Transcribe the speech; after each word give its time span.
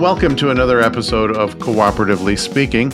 Welcome 0.00 0.36
to 0.36 0.50
another 0.50 0.82
episode 0.82 1.34
of 1.34 1.56
Cooperatively 1.56 2.38
Speaking. 2.38 2.92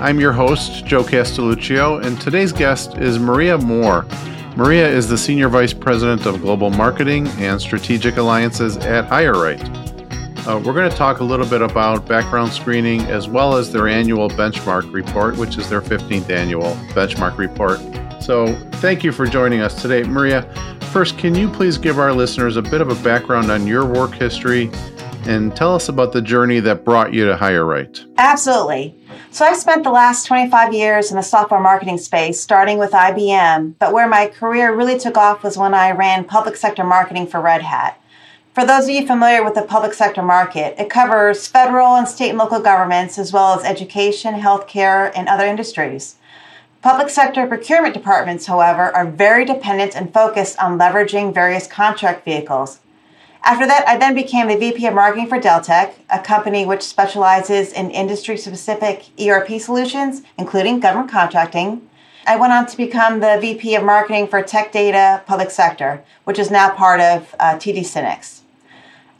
I'm 0.00 0.18
your 0.18 0.32
host, 0.32 0.86
Joe 0.86 1.02
Castelluccio, 1.02 2.02
and 2.02 2.18
today's 2.18 2.52
guest 2.52 2.96
is 2.96 3.18
Maria 3.18 3.58
Moore. 3.58 4.06
Maria 4.56 4.88
is 4.88 5.10
the 5.10 5.18
Senior 5.18 5.50
Vice 5.50 5.74
President 5.74 6.24
of 6.24 6.40
Global 6.40 6.70
Marketing 6.70 7.28
and 7.36 7.60
Strategic 7.60 8.16
Alliances 8.16 8.78
at 8.78 9.06
HireRight. 9.10 9.60
Uh, 10.46 10.58
we're 10.64 10.72
going 10.72 10.90
to 10.90 10.96
talk 10.96 11.20
a 11.20 11.24
little 11.24 11.44
bit 11.44 11.60
about 11.60 12.06
background 12.06 12.50
screening 12.50 13.02
as 13.02 13.28
well 13.28 13.54
as 13.54 13.70
their 13.70 13.86
annual 13.86 14.30
benchmark 14.30 14.90
report, 14.90 15.36
which 15.36 15.58
is 15.58 15.68
their 15.68 15.82
15th 15.82 16.30
annual 16.30 16.72
benchmark 16.94 17.36
report. 17.36 17.78
So, 18.22 18.54
thank 18.76 19.04
you 19.04 19.12
for 19.12 19.26
joining 19.26 19.60
us 19.60 19.82
today. 19.82 20.02
Maria, 20.02 20.50
first, 20.92 21.18
can 21.18 21.34
you 21.34 21.50
please 21.50 21.76
give 21.76 21.98
our 21.98 22.14
listeners 22.14 22.56
a 22.56 22.62
bit 22.62 22.80
of 22.80 22.88
a 22.88 23.04
background 23.04 23.50
on 23.50 23.66
your 23.66 23.84
work 23.84 24.14
history 24.14 24.70
and 25.28 25.54
tell 25.54 25.74
us 25.74 25.90
about 25.90 26.12
the 26.12 26.22
journey 26.22 26.58
that 26.58 26.86
brought 26.86 27.12
you 27.12 27.26
to 27.26 27.36
HireRight. 27.36 28.14
Absolutely. 28.16 28.94
So 29.30 29.44
I've 29.44 29.58
spent 29.58 29.84
the 29.84 29.90
last 29.90 30.24
25 30.26 30.72
years 30.72 31.10
in 31.10 31.16
the 31.16 31.22
software 31.22 31.60
marketing 31.60 31.98
space, 31.98 32.40
starting 32.40 32.78
with 32.78 32.92
IBM, 32.92 33.74
but 33.78 33.92
where 33.92 34.08
my 34.08 34.28
career 34.28 34.74
really 34.74 34.98
took 34.98 35.18
off 35.18 35.44
was 35.44 35.58
when 35.58 35.74
I 35.74 35.90
ran 35.90 36.24
public 36.24 36.56
sector 36.56 36.82
marketing 36.82 37.26
for 37.26 37.42
Red 37.42 37.60
Hat. 37.60 38.00
For 38.54 38.64
those 38.64 38.84
of 38.84 38.90
you 38.90 39.06
familiar 39.06 39.44
with 39.44 39.54
the 39.54 39.62
public 39.62 39.92
sector 39.92 40.22
market, 40.22 40.74
it 40.80 40.88
covers 40.88 41.46
federal 41.46 41.94
and 41.94 42.08
state 42.08 42.30
and 42.30 42.38
local 42.38 42.60
governments 42.60 43.18
as 43.18 43.30
well 43.30 43.56
as 43.56 43.64
education, 43.66 44.34
healthcare, 44.34 45.12
and 45.14 45.28
other 45.28 45.44
industries. 45.44 46.16
Public 46.80 47.10
sector 47.10 47.46
procurement 47.46 47.92
departments, 47.92 48.46
however, 48.46 48.96
are 48.96 49.04
very 49.04 49.44
dependent 49.44 49.94
and 49.94 50.12
focused 50.12 50.58
on 50.58 50.78
leveraging 50.78 51.34
various 51.34 51.66
contract 51.66 52.24
vehicles, 52.24 52.80
after 53.44 53.66
that, 53.66 53.86
I 53.86 53.96
then 53.96 54.14
became 54.14 54.48
the 54.48 54.56
VP 54.56 54.86
of 54.86 54.94
Marketing 54.94 55.28
for 55.28 55.40
Deltek, 55.40 55.94
a 56.10 56.18
company 56.18 56.66
which 56.66 56.82
specializes 56.82 57.72
in 57.72 57.90
industry 57.90 58.36
specific 58.36 59.06
ERP 59.20 59.60
solutions, 59.60 60.22
including 60.36 60.80
government 60.80 61.10
contracting. 61.10 61.88
I 62.26 62.36
went 62.36 62.52
on 62.52 62.66
to 62.66 62.76
become 62.76 63.20
the 63.20 63.38
VP 63.40 63.74
of 63.74 63.84
Marketing 63.84 64.26
for 64.26 64.42
Tech 64.42 64.70
Data 64.72 65.22
Public 65.26 65.50
Sector, 65.50 66.04
which 66.24 66.38
is 66.38 66.50
now 66.50 66.70
part 66.70 67.00
of 67.00 67.34
uh, 67.40 67.54
TD 67.54 67.86
SYNNEX. 67.86 68.40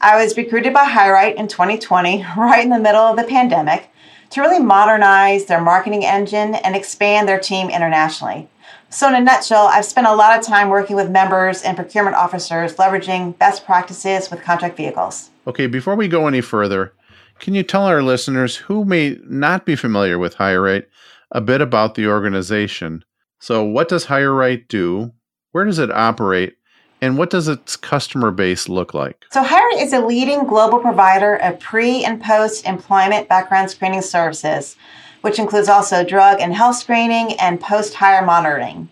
I 0.01 0.21
was 0.23 0.37
recruited 0.37 0.73
by 0.73 0.85
HireRight 0.85 1.35
in 1.35 1.47
2020, 1.47 2.25
right 2.37 2.63
in 2.63 2.69
the 2.69 2.79
middle 2.79 3.01
of 3.01 3.17
the 3.17 3.23
pandemic, 3.23 3.89
to 4.29 4.41
really 4.41 4.59
modernize 4.59 5.45
their 5.45 5.61
marketing 5.61 6.05
engine 6.05 6.55
and 6.55 6.75
expand 6.75 7.27
their 7.27 7.39
team 7.39 7.69
internationally. 7.69 8.47
So, 8.91 9.07
in 9.07 9.13
a 9.13 9.21
nutshell, 9.21 9.67
I've 9.67 9.85
spent 9.85 10.07
a 10.07 10.15
lot 10.15 10.37
of 10.39 10.43
time 10.43 10.69
working 10.69 10.95
with 10.95 11.11
members 11.11 11.61
and 11.61 11.77
procurement 11.77 12.15
officers 12.15 12.75
leveraging 12.75 13.37
best 13.37 13.63
practices 13.63 14.31
with 14.31 14.41
contract 14.41 14.77
vehicles. 14.77 15.29
Okay, 15.45 15.67
before 15.67 15.95
we 15.95 16.07
go 16.07 16.27
any 16.27 16.41
further, 16.41 16.93
can 17.37 17.53
you 17.53 17.61
tell 17.61 17.83
our 17.83 18.01
listeners 18.01 18.55
who 18.55 18.83
may 18.85 19.19
not 19.25 19.63
be 19.63 19.75
familiar 19.75 20.17
with 20.17 20.37
HireRight 20.37 20.85
a 21.31 21.39
bit 21.39 21.61
about 21.61 21.93
the 21.93 22.07
organization? 22.07 23.05
So, 23.39 23.63
what 23.63 23.89
does 23.89 24.07
HireRight 24.07 24.67
do? 24.67 25.11
Where 25.51 25.65
does 25.65 25.77
it 25.77 25.91
operate? 25.91 26.55
And 26.99 27.15
what 27.15 27.29
does 27.29 27.47
its 27.47 27.75
customer 27.75 28.31
base 28.31 28.67
look 28.67 28.95
like? 28.95 29.23
So, 29.31 29.43
HireRight 29.43 29.83
is 29.83 29.93
a 29.93 30.03
leading 30.03 30.47
global 30.47 30.79
provider 30.79 31.35
of 31.35 31.59
pre 31.59 32.03
and 32.03 32.19
post 32.19 32.65
employment 32.65 33.29
background 33.29 33.69
screening 33.69 34.01
services 34.01 34.75
which 35.21 35.39
includes 35.39 35.69
also 35.69 36.03
drug 36.03 36.39
and 36.39 36.53
health 36.53 36.77
screening 36.77 37.33
and 37.39 37.59
post 37.59 37.95
hire 37.95 38.25
monitoring. 38.25 38.89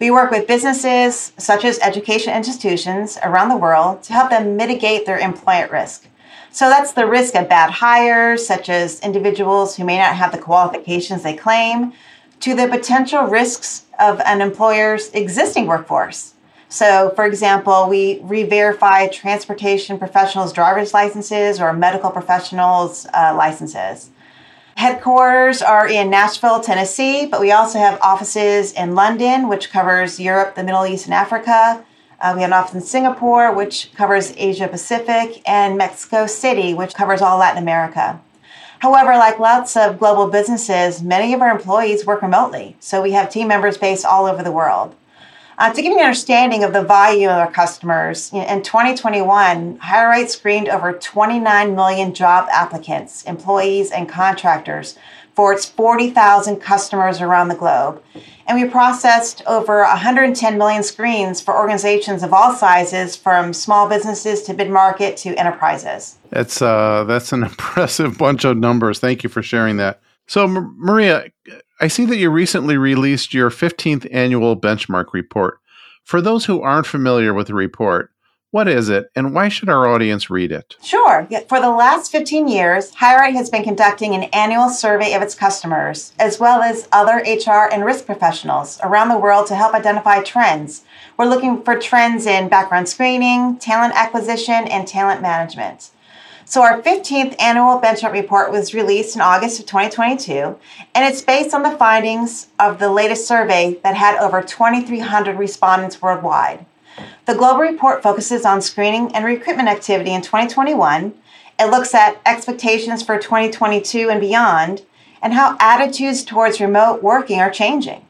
We 0.00 0.10
work 0.10 0.30
with 0.30 0.46
businesses 0.46 1.32
such 1.38 1.64
as 1.64 1.78
education 1.80 2.34
institutions 2.34 3.18
around 3.22 3.48
the 3.48 3.56
world 3.56 4.02
to 4.04 4.12
help 4.12 4.30
them 4.30 4.56
mitigate 4.56 5.06
their 5.06 5.18
employment 5.18 5.72
risk. 5.72 6.06
So 6.50 6.68
that's 6.68 6.92
the 6.92 7.06
risk 7.06 7.34
of 7.34 7.48
bad 7.48 7.70
hires, 7.70 8.46
such 8.46 8.68
as 8.68 9.00
individuals 9.00 9.76
who 9.76 9.84
may 9.84 9.98
not 9.98 10.16
have 10.16 10.32
the 10.32 10.38
qualifications 10.38 11.22
they 11.22 11.36
claim, 11.36 11.92
to 12.40 12.54
the 12.54 12.68
potential 12.68 13.24
risks 13.24 13.86
of 13.98 14.20
an 14.20 14.40
employer's 14.40 15.10
existing 15.10 15.66
workforce. 15.66 16.34
So, 16.68 17.12
for 17.16 17.24
example, 17.24 17.88
we 17.88 18.20
re 18.22 18.44
verify 18.44 19.08
transportation 19.08 19.98
professionals' 19.98 20.52
driver's 20.52 20.92
licenses 20.92 21.60
or 21.60 21.72
medical 21.72 22.10
professionals' 22.10 23.06
uh, 23.14 23.34
licenses. 23.36 24.10
Headquarters 24.78 25.60
are 25.60 25.88
in 25.88 26.08
Nashville, 26.08 26.60
Tennessee, 26.60 27.26
but 27.26 27.40
we 27.40 27.50
also 27.50 27.80
have 27.80 28.00
offices 28.00 28.72
in 28.74 28.94
London, 28.94 29.48
which 29.48 29.70
covers 29.70 30.20
Europe, 30.20 30.54
the 30.54 30.62
Middle 30.62 30.86
East, 30.86 31.06
and 31.06 31.14
Africa. 31.14 31.84
Uh, 32.20 32.32
we 32.36 32.42
have 32.42 32.50
an 32.50 32.52
office 32.52 32.74
in 32.76 32.80
Singapore, 32.82 33.52
which 33.52 33.92
covers 33.96 34.32
Asia 34.36 34.68
Pacific, 34.68 35.42
and 35.48 35.76
Mexico 35.76 36.28
City, 36.28 36.74
which 36.74 36.94
covers 36.94 37.20
all 37.20 37.38
Latin 37.38 37.60
America. 37.60 38.20
However, 38.78 39.14
like 39.14 39.40
lots 39.40 39.76
of 39.76 39.98
global 39.98 40.28
businesses, 40.28 41.02
many 41.02 41.34
of 41.34 41.42
our 41.42 41.50
employees 41.50 42.06
work 42.06 42.22
remotely, 42.22 42.76
so 42.78 43.02
we 43.02 43.10
have 43.10 43.30
team 43.30 43.48
members 43.48 43.76
based 43.76 44.04
all 44.04 44.26
over 44.26 44.44
the 44.44 44.52
world. 44.52 44.94
Uh, 45.58 45.72
to 45.72 45.82
give 45.82 45.90
you 45.90 45.98
an 45.98 46.04
understanding 46.04 46.62
of 46.62 46.72
the 46.72 46.82
value 46.82 47.28
of 47.28 47.36
our 47.36 47.50
customers, 47.50 48.32
in 48.32 48.62
2021, 48.62 49.78
HireRight 49.78 50.28
screened 50.28 50.68
over 50.68 50.92
29 50.92 51.74
million 51.74 52.14
job 52.14 52.46
applicants, 52.52 53.24
employees, 53.24 53.90
and 53.90 54.08
contractors 54.08 54.96
for 55.34 55.52
its 55.52 55.66
40,000 55.66 56.60
customers 56.60 57.20
around 57.20 57.48
the 57.48 57.56
globe. 57.56 58.00
And 58.46 58.60
we 58.60 58.68
processed 58.68 59.42
over 59.48 59.80
110 59.80 60.58
million 60.58 60.84
screens 60.84 61.40
for 61.40 61.56
organizations 61.56 62.22
of 62.22 62.32
all 62.32 62.54
sizes, 62.54 63.16
from 63.16 63.52
small 63.52 63.88
businesses 63.88 64.44
to 64.44 64.54
mid 64.54 64.70
market 64.70 65.16
to 65.18 65.34
enterprises. 65.34 66.18
That's, 66.30 66.62
uh, 66.62 67.02
that's 67.02 67.32
an 67.32 67.42
impressive 67.50 68.16
bunch 68.16 68.44
of 68.44 68.56
numbers. 68.56 69.00
Thank 69.00 69.24
you 69.24 69.28
for 69.28 69.42
sharing 69.42 69.76
that. 69.78 70.00
So, 70.28 70.46
Maria, 70.46 71.32
I 71.80 71.86
see 71.86 72.04
that 72.06 72.16
you 72.16 72.30
recently 72.30 72.76
released 72.76 73.32
your 73.32 73.50
15th 73.50 74.08
annual 74.12 74.56
benchmark 74.56 75.12
report. 75.12 75.60
For 76.02 76.20
those 76.20 76.46
who 76.46 76.60
aren't 76.60 76.86
familiar 76.86 77.32
with 77.32 77.46
the 77.46 77.54
report, 77.54 78.10
what 78.50 78.66
is 78.66 78.88
it 78.88 79.10
and 79.14 79.32
why 79.34 79.48
should 79.48 79.68
our 79.68 79.86
audience 79.86 80.28
read 80.28 80.50
it? 80.50 80.74
Sure. 80.82 81.28
For 81.48 81.60
the 81.60 81.70
last 81.70 82.10
15 82.10 82.48
years, 82.48 82.92
HireRight 82.92 83.34
has 83.34 83.50
been 83.50 83.62
conducting 83.62 84.14
an 84.14 84.24
annual 84.32 84.70
survey 84.70 85.12
of 85.12 85.22
its 85.22 85.34
customers, 85.34 86.14
as 86.18 86.40
well 86.40 86.62
as 86.62 86.88
other 86.90 87.18
HR 87.18 87.70
and 87.70 87.84
risk 87.84 88.06
professionals 88.06 88.80
around 88.82 89.10
the 89.10 89.18
world 89.18 89.46
to 89.48 89.54
help 89.54 89.74
identify 89.74 90.22
trends. 90.22 90.82
We're 91.16 91.26
looking 91.26 91.62
for 91.62 91.78
trends 91.78 92.26
in 92.26 92.48
background 92.48 92.88
screening, 92.88 93.58
talent 93.58 93.94
acquisition, 93.94 94.66
and 94.66 94.88
talent 94.88 95.20
management. 95.20 95.90
So, 96.50 96.62
our 96.62 96.80
15th 96.80 97.36
annual 97.38 97.78
benchmark 97.78 98.12
report 98.12 98.50
was 98.50 98.72
released 98.72 99.14
in 99.14 99.20
August 99.20 99.60
of 99.60 99.66
2022, 99.66 100.56
and 100.94 101.04
it's 101.04 101.20
based 101.20 101.52
on 101.52 101.62
the 101.62 101.76
findings 101.76 102.46
of 102.58 102.78
the 102.78 102.88
latest 102.88 103.28
survey 103.28 103.78
that 103.82 103.96
had 103.96 104.18
over 104.18 104.40
2,300 104.40 105.38
respondents 105.38 106.00
worldwide. 106.00 106.64
The 107.26 107.34
global 107.34 107.60
report 107.60 108.02
focuses 108.02 108.46
on 108.46 108.62
screening 108.62 109.14
and 109.14 109.26
recruitment 109.26 109.68
activity 109.68 110.14
in 110.14 110.22
2021. 110.22 111.12
It 111.58 111.70
looks 111.70 111.94
at 111.94 112.18
expectations 112.24 113.02
for 113.02 113.18
2022 113.18 114.08
and 114.08 114.18
beyond, 114.18 114.86
and 115.20 115.34
how 115.34 115.54
attitudes 115.60 116.24
towards 116.24 116.62
remote 116.62 117.02
working 117.02 117.40
are 117.40 117.50
changing. 117.50 118.06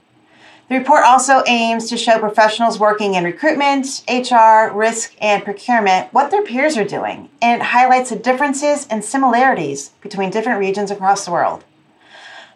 The 0.69 0.77
report 0.77 1.03
also 1.03 1.43
aims 1.47 1.89
to 1.89 1.97
show 1.97 2.19
professionals 2.19 2.79
working 2.79 3.15
in 3.15 3.25
recruitment, 3.25 4.05
HR, 4.07 4.71
risk, 4.71 5.15
and 5.19 5.43
procurement 5.43 6.13
what 6.13 6.31
their 6.31 6.43
peers 6.43 6.77
are 6.77 6.85
doing, 6.85 7.31
and 7.41 7.63
it 7.63 7.65
highlights 7.65 8.11
the 8.11 8.17
differences 8.17 8.87
and 8.91 9.03
similarities 9.03 9.93
between 10.03 10.29
different 10.29 10.59
regions 10.59 10.91
across 10.91 11.25
the 11.25 11.33
world. 11.33 11.65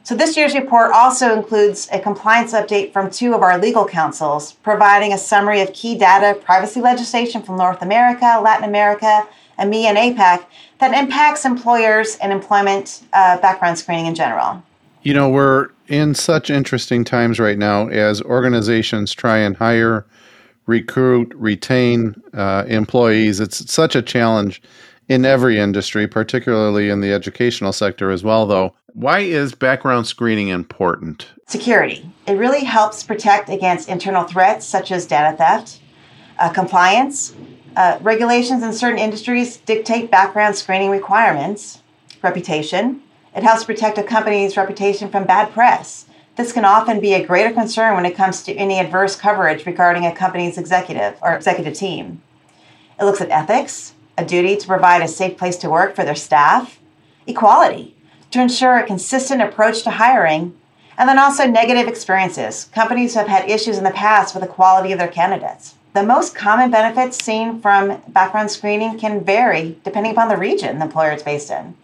So, 0.03 0.15
this 0.15 0.37
year's 0.37 0.55
report 0.55 0.91
also 0.93 1.35
includes 1.35 1.89
a 1.91 1.99
compliance 1.99 2.53
update 2.53 2.93
from 2.93 3.09
two 3.09 3.35
of 3.35 3.41
our 3.41 3.57
legal 3.57 3.87
counsels, 3.87 4.53
providing 4.53 5.15
a 5.15 5.19
summary 5.19 5.63
of 5.63 5.73
key 5.73 5.97
data 5.97 6.39
privacy 6.39 6.83
legislation 6.83 7.41
from 7.41 7.57
North 7.57 7.81
America, 7.81 8.39
Latin 8.43 8.69
America, 8.69 9.27
EMEA, 9.59 9.85
and 9.85 9.97
APAC 9.97 10.45
that 10.81 10.93
impacts 10.93 11.47
employers 11.47 12.17
and 12.17 12.31
employment 12.31 13.05
uh, 13.15 13.39
background 13.39 13.79
screening 13.79 14.07
in 14.07 14.15
general. 14.15 14.63
You 15.03 15.15
know, 15.15 15.31
we're 15.31 15.71
in 15.93 16.15
such 16.15 16.49
interesting 16.49 17.05
times 17.05 17.39
right 17.39 17.59
now 17.59 17.87
as 17.89 18.23
organizations 18.23 19.13
try 19.13 19.37
and 19.37 19.55
hire, 19.59 20.07
recruit, 20.65 21.31
retain 21.37 22.15
uh, 22.33 22.65
employees. 22.67 23.41
It's 23.41 23.71
such 23.71 23.95
a 23.95 24.01
challenge 24.01 24.63
in 25.09 25.27
every 25.27 25.59
industry, 25.59 26.09
particularly 26.09 26.89
in 26.89 27.03
the 27.03 27.13
educational 27.13 27.75
sector 27.75 28.11
as 28.11 28.25
well, 28.25 28.47
though. 28.47 28.75
Why 28.95 29.19
is 29.19 29.55
background 29.55 30.07
screening 30.07 30.49
important? 30.49 31.31
Security. 31.47 32.11
It 32.27 32.35
really 32.35 32.65
helps 32.65 33.03
protect 33.03 33.51
against 33.51 33.91
internal 33.91 34.25
threats 34.25 34.65
such 34.65 34.93
as 34.93 35.05
data 35.05 35.37
theft, 35.37 35.81
uh, 36.39 36.49
compliance. 36.49 37.35
Uh, 37.77 37.99
regulations 38.01 38.63
in 38.63 38.73
certain 38.73 38.99
industries 38.99 39.59
dictate 39.59 40.11
background 40.11 40.57
screening 40.57 40.89
requirements, 40.89 41.83
reputation, 42.23 43.03
it 43.35 43.43
helps 43.43 43.65
protect 43.65 43.99
a 43.99 44.03
company's 44.03 44.57
reputation 44.57 45.09
from 45.09 45.25
bad 45.25 45.53
press. 45.53 46.07
This 46.37 46.53
can 46.53 46.65
often 46.65 47.01
be 47.01 47.15
a 47.15 47.27
greater 47.27 47.53
concern 47.53 47.95
when 47.95 48.07
it 48.07 48.17
comes 48.17 48.43
to 48.43 48.55
any 48.55 48.79
adverse 48.79 49.17
coverage 49.17 49.67
regarding 49.67 50.07
a 50.07 50.15
company's 50.15 50.59
executive 50.59 51.17
or 51.23 51.35
executive 51.35 51.75
team. 51.75 52.23
It 53.01 53.05
looks 53.05 53.21
at 53.21 53.31
ethics, 53.31 53.95
a 54.17 54.25
duty 54.25 54.57
to 54.57 54.67
provide 54.67 55.03
a 55.03 55.09
safe 55.09 55.37
place 55.37 55.57
to 55.59 55.71
work 55.71 55.95
for 55.95 56.05
their 56.05 56.15
staff. 56.15 56.79
equality 57.27 57.95
to 58.33 58.41
ensure 58.41 58.79
a 58.79 58.87
consistent 58.87 59.43
approach 59.43 59.83
to 59.83 59.91
hiring, 59.91 60.59
and 60.99 61.09
then 61.09 61.19
also 61.19 61.47
negative 61.47 61.87
experiences. 61.87 62.69
Companies 62.75 63.15
have 63.15 63.29
had 63.29 63.49
issues 63.49 63.79
in 63.79 63.85
the 63.85 63.91
past 63.91 64.35
with 64.35 64.43
the 64.43 64.49
quality 64.49 64.93
of 64.93 64.99
their 64.99 65.09
candidates. 65.09 65.75
The 65.95 66.03
most 66.03 66.35
common 66.35 66.71
benefits 66.71 67.23
seen 67.23 67.61
from 67.61 68.01
background 68.09 68.51
screening 68.51 68.99
can 68.99 69.23
vary 69.23 69.77
depending 69.85 70.13
upon 70.13 70.29
the 70.29 70.37
region 70.39 70.79
the 70.79 70.87
employer 70.87 71.13
is 71.13 71.23
based 71.23 71.51
in. 71.51 71.77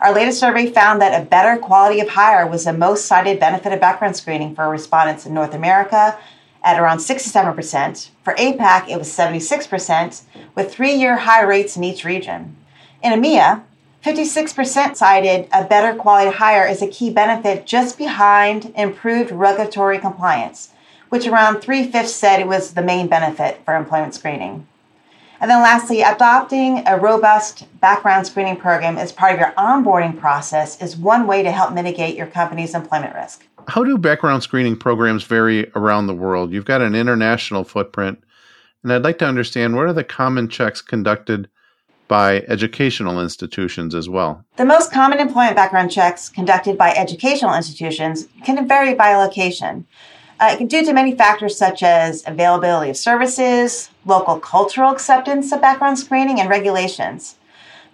Our 0.00 0.14
latest 0.14 0.40
survey 0.40 0.70
found 0.70 1.00
that 1.00 1.20
a 1.20 1.24
better 1.24 1.60
quality 1.60 2.00
of 2.00 2.08
hire 2.08 2.46
was 2.46 2.64
the 2.64 2.72
most 2.72 3.06
cited 3.06 3.38
benefit 3.38 3.72
of 3.72 3.80
background 3.80 4.16
screening 4.16 4.54
for 4.54 4.68
respondents 4.68 5.26
in 5.26 5.34
North 5.34 5.54
America 5.54 6.18
at 6.62 6.78
around 6.78 6.98
67%. 6.98 8.08
For 8.22 8.34
APAC, 8.34 8.88
it 8.88 8.98
was 8.98 9.08
76%, 9.08 10.22
with 10.54 10.72
three 10.72 10.94
year 10.94 11.16
high 11.16 11.42
rates 11.42 11.76
in 11.76 11.84
each 11.84 12.04
region. 12.04 12.56
In 13.02 13.12
EMEA, 13.12 13.62
56% 14.04 14.96
cited 14.96 15.48
a 15.52 15.64
better 15.64 15.96
quality 15.96 16.36
hire 16.36 16.66
as 16.66 16.80
a 16.80 16.88
key 16.88 17.10
benefit 17.10 17.66
just 17.66 17.98
behind 17.98 18.72
improved 18.76 19.30
regulatory 19.30 19.98
compliance 19.98 20.70
which 21.10 21.26
around 21.26 21.60
three 21.60 21.90
fifths 21.90 22.14
said 22.14 22.40
it 22.40 22.46
was 22.46 22.72
the 22.72 22.82
main 22.82 23.06
benefit 23.06 23.60
for 23.64 23.76
employment 23.76 24.14
screening. 24.14 24.66
And 25.40 25.50
then 25.50 25.62
lastly, 25.62 26.02
adopting 26.02 26.82
a 26.86 26.98
robust 26.98 27.66
background 27.80 28.26
screening 28.26 28.56
program 28.56 28.98
as 28.98 29.10
part 29.10 29.32
of 29.32 29.40
your 29.40 29.52
onboarding 29.52 30.18
process 30.20 30.80
is 30.82 30.98
one 30.98 31.26
way 31.26 31.42
to 31.42 31.50
help 31.50 31.72
mitigate 31.72 32.14
your 32.14 32.26
company's 32.26 32.74
employment 32.74 33.14
risk. 33.14 33.46
How 33.66 33.82
do 33.82 33.96
background 33.96 34.42
screening 34.42 34.76
programs 34.76 35.24
vary 35.24 35.70
around 35.74 36.06
the 36.08 36.14
world? 36.14 36.52
You've 36.52 36.66
got 36.66 36.82
an 36.82 36.94
international 36.94 37.64
footprint, 37.64 38.22
and 38.82 38.92
I'd 38.92 39.02
like 39.02 39.18
to 39.18 39.26
understand 39.26 39.76
what 39.76 39.86
are 39.86 39.94
the 39.94 40.04
common 40.04 40.48
checks 40.48 40.82
conducted 40.82 41.48
by 42.06 42.44
educational 42.48 43.22
institutions 43.22 43.94
as 43.94 44.08
well? 44.08 44.44
The 44.56 44.64
most 44.64 44.92
common 44.92 45.20
employment 45.20 45.56
background 45.56 45.90
checks 45.90 46.28
conducted 46.28 46.76
by 46.76 46.90
educational 46.90 47.54
institutions 47.54 48.26
can 48.44 48.66
vary 48.66 48.94
by 48.94 49.14
location. 49.14 49.86
Uh, 50.40 50.56
due 50.56 50.82
to 50.82 50.94
many 50.94 51.14
factors 51.14 51.54
such 51.54 51.82
as 51.82 52.26
availability 52.26 52.88
of 52.88 52.96
services, 52.96 53.90
local 54.06 54.40
cultural 54.40 54.90
acceptance 54.90 55.52
of 55.52 55.60
background 55.60 55.98
screening, 55.98 56.40
and 56.40 56.48
regulations. 56.48 57.36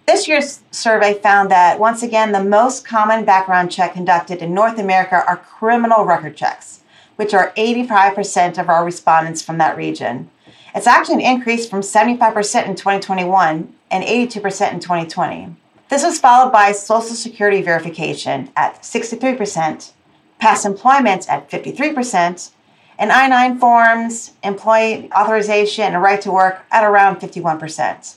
This 0.05 0.29
year's 0.29 0.61
survey 0.71 1.15
found 1.15 1.51
that, 1.51 1.77
once 1.77 2.01
again, 2.03 2.31
the 2.31 2.41
most 2.41 2.87
common 2.87 3.25
background 3.25 3.69
check 3.69 3.93
conducted 3.95 4.41
in 4.41 4.53
North 4.53 4.79
America 4.79 5.25
are 5.27 5.35
criminal 5.35 6.05
record 6.05 6.37
checks, 6.37 6.79
which 7.17 7.33
are 7.33 7.51
85% 7.57 8.57
of 8.57 8.69
our 8.69 8.85
respondents 8.85 9.41
from 9.41 9.57
that 9.57 9.75
region. 9.75 10.29
It's 10.73 10.87
actually 10.87 11.15
an 11.15 11.35
increase 11.35 11.67
from 11.69 11.81
75% 11.81 12.65
in 12.65 12.75
2021 12.75 13.73
and 13.91 14.03
82% 14.05 14.71
in 14.71 14.79
2020. 14.79 15.53
This 15.89 16.03
was 16.03 16.17
followed 16.17 16.53
by 16.53 16.71
Social 16.71 17.13
Security 17.13 17.61
verification 17.61 18.49
at 18.55 18.83
63%, 18.83 19.91
past 20.39 20.65
employment 20.65 21.29
at 21.29 21.49
53%, 21.49 22.51
and 22.99 23.11
I 23.11 23.27
9 23.27 23.59
forms, 23.59 24.33
employee 24.43 25.09
authorization, 25.13 25.93
and 25.93 26.01
right 26.01 26.21
to 26.21 26.31
work 26.31 26.65
at 26.71 26.83
around 26.83 27.17
51%. 27.17 28.15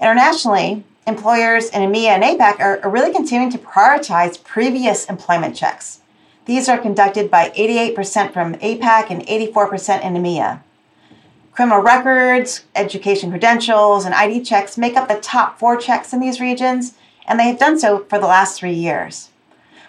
Internationally, 0.00 0.84
employers 1.06 1.70
in 1.70 1.82
EMEA 1.82 2.08
and 2.08 2.22
APAC 2.22 2.60
are, 2.60 2.80
are 2.82 2.90
really 2.90 3.12
continuing 3.12 3.50
to 3.50 3.58
prioritize 3.58 4.42
previous 4.42 5.06
employment 5.06 5.56
checks. 5.56 6.00
These 6.44 6.68
are 6.68 6.78
conducted 6.78 7.30
by 7.30 7.50
88% 7.50 8.32
from 8.32 8.54
APAC 8.56 9.10
and 9.10 9.22
84% 9.26 10.02
in 10.02 10.14
EMEA. 10.14 10.62
Criminal 11.52 11.82
records, 11.82 12.64
education 12.74 13.30
credentials, 13.30 14.04
and 14.04 14.14
ID 14.14 14.44
checks 14.44 14.78
make 14.78 14.96
up 14.96 15.08
the 15.08 15.16
top 15.20 15.58
four 15.58 15.76
checks 15.76 16.12
in 16.12 16.20
these 16.20 16.40
regions, 16.40 16.94
and 17.26 17.38
they 17.38 17.48
have 17.48 17.58
done 17.58 17.78
so 17.78 18.04
for 18.04 18.18
the 18.18 18.26
last 18.26 18.58
three 18.58 18.72
years. 18.72 19.30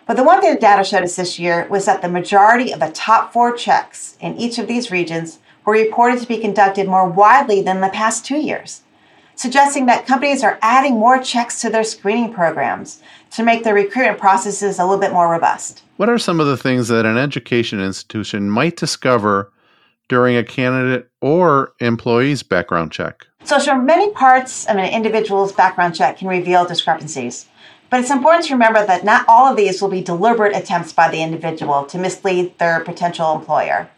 But 0.09 0.17
the 0.17 0.23
one 0.23 0.41
thing 0.41 0.55
the 0.55 0.59
data 0.59 0.83
showed 0.83 1.03
us 1.03 1.17
this 1.17 1.37
year 1.37 1.67
was 1.69 1.85
that 1.85 2.01
the 2.01 2.09
majority 2.09 2.71
of 2.71 2.79
the 2.79 2.89
top 2.89 3.31
four 3.31 3.53
checks 3.53 4.17
in 4.19 4.35
each 4.37 4.57
of 4.57 4.65
these 4.65 4.89
regions 4.89 5.37
were 5.63 5.73
reported 5.73 6.19
to 6.19 6.27
be 6.27 6.39
conducted 6.39 6.87
more 6.87 7.07
widely 7.07 7.61
than 7.61 7.79
the 7.79 7.89
past 7.89 8.25
two 8.25 8.39
years, 8.39 8.81
suggesting 9.35 9.85
that 9.85 10.07
companies 10.07 10.43
are 10.43 10.57
adding 10.63 10.93
more 10.93 11.21
checks 11.21 11.61
to 11.61 11.69
their 11.69 11.83
screening 11.83 12.33
programs 12.33 13.03
to 13.29 13.43
make 13.43 13.63
their 13.63 13.75
recruitment 13.75 14.17
processes 14.17 14.79
a 14.79 14.83
little 14.83 14.99
bit 14.99 15.13
more 15.13 15.29
robust. 15.29 15.83
What 15.97 16.09
are 16.09 16.17
some 16.17 16.39
of 16.39 16.47
the 16.47 16.57
things 16.57 16.87
that 16.87 17.05
an 17.05 17.19
education 17.19 17.79
institution 17.79 18.49
might 18.49 18.77
discover 18.77 19.51
during 20.07 20.35
a 20.35 20.43
candidate 20.43 21.07
or 21.21 21.73
employee's 21.81 22.41
background 22.41 22.91
check? 22.91 23.27
So, 23.43 23.59
sure, 23.59 23.79
many 23.79 24.09
parts 24.13 24.65
of 24.65 24.77
an 24.77 24.91
individual's 24.91 25.51
background 25.51 25.93
check 25.93 26.17
can 26.17 26.27
reveal 26.27 26.65
discrepancies. 26.65 27.45
But 27.89 28.01
it's 28.01 28.11
important 28.11 28.45
to 28.45 28.53
remember 28.53 28.85
that 28.85 29.03
not 29.03 29.25
all 29.27 29.47
of 29.47 29.57
these 29.57 29.81
will 29.81 29.89
be 29.89 30.01
deliberate 30.01 30.55
attempts 30.55 30.93
by 30.93 31.09
the 31.09 31.23
individual 31.23 31.85
to 31.85 31.97
mislead 31.97 32.57
their 32.59 32.81
potential 32.81 33.33
employer. 33.33 33.89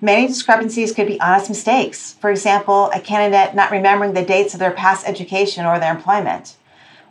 Many 0.00 0.28
discrepancies 0.28 0.94
could 0.94 1.06
be 1.06 1.20
honest 1.20 1.50
mistakes. 1.50 2.14
For 2.14 2.30
example, 2.30 2.90
a 2.94 3.00
candidate 3.00 3.54
not 3.54 3.70
remembering 3.70 4.14
the 4.14 4.24
dates 4.24 4.54
of 4.54 4.60
their 4.60 4.70
past 4.70 5.06
education 5.06 5.66
or 5.66 5.78
their 5.78 5.94
employment. 5.94 6.56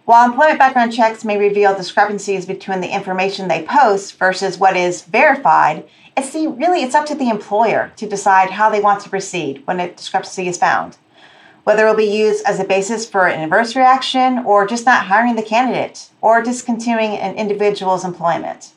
While 0.06 0.26
employment 0.26 0.58
background 0.58 0.94
checks 0.94 1.24
may 1.24 1.38
reveal 1.38 1.76
discrepancies 1.76 2.48
between 2.48 2.82
the 2.82 2.92
information 2.92 3.48
they 3.48 3.62
post 3.62 4.18
versus 4.18 4.58
what 4.58 4.76
is 4.76 5.04
verified, 5.04 5.88
it's 6.18 6.34
the, 6.34 6.48
really 6.48 6.82
it's 6.82 6.96
up 6.96 7.06
to 7.06 7.16
the 7.16 7.30
employer 7.30 7.92
to 7.98 8.10
decide 8.10 8.50
how 8.50 8.72
they 8.72 8.82
want 8.82 9.02
to 9.02 9.10
proceed 9.10 9.62
when 9.68 9.80
a 9.80 9.92
discrepancy 9.92 10.48
is 10.48 10.58
found 10.58 10.98
whether 11.70 11.86
it 11.86 11.90
will 11.92 11.96
be 11.96 12.04
used 12.04 12.44
as 12.48 12.60
a 12.60 12.64
basis 12.64 13.08
for 13.08 13.28
an 13.28 13.42
adverse 13.42 13.76
reaction 13.76 14.40
or 14.40 14.66
just 14.66 14.88
not 14.88 15.06
hiring 15.06 15.36
the 15.36 15.44
candidate 15.44 16.10
or 16.20 16.42
discontinuing 16.42 17.12
an 17.12 17.36
individual's 17.36 18.04
employment. 18.04 18.72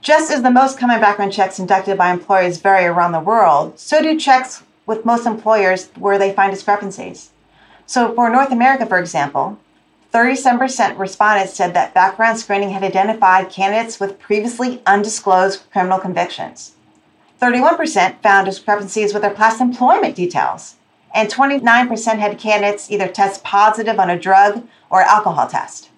Just 0.00 0.32
as 0.32 0.40
the 0.40 0.50
most 0.50 0.78
common 0.78 1.02
background 1.02 1.34
checks 1.34 1.56
conducted 1.56 1.98
by 1.98 2.10
employers 2.10 2.62
vary 2.62 2.86
around 2.86 3.12
the 3.12 3.20
world, 3.20 3.78
so 3.78 4.00
do 4.00 4.18
checks 4.18 4.62
with 4.86 5.04
most 5.04 5.26
employers 5.26 5.90
where 5.98 6.16
they 6.16 6.32
find 6.32 6.50
discrepancies. 6.50 7.28
So, 7.84 8.14
for 8.14 8.30
North 8.30 8.52
America, 8.52 8.86
for 8.86 8.98
example, 8.98 9.58
37% 10.14 10.98
respondents 10.98 11.52
said 11.52 11.74
that 11.74 11.92
background 11.92 12.38
screening 12.38 12.70
had 12.70 12.84
identified 12.84 13.50
candidates 13.50 14.00
with 14.00 14.18
previously 14.18 14.80
undisclosed 14.86 15.70
criminal 15.70 15.98
convictions. 15.98 16.72
31% 17.42 18.22
found 18.22 18.46
discrepancies 18.46 19.12
with 19.12 19.20
their 19.20 19.34
past 19.34 19.60
employment 19.60 20.16
details 20.16 20.76
and 21.18 21.28
29% 21.28 22.18
had 22.20 22.38
candidates 22.38 22.92
either 22.92 23.08
test 23.08 23.42
positive 23.42 23.98
on 23.98 24.08
a 24.08 24.16
drug 24.16 24.64
or 24.88 25.02
alcohol 25.02 25.48
test. 25.48 25.90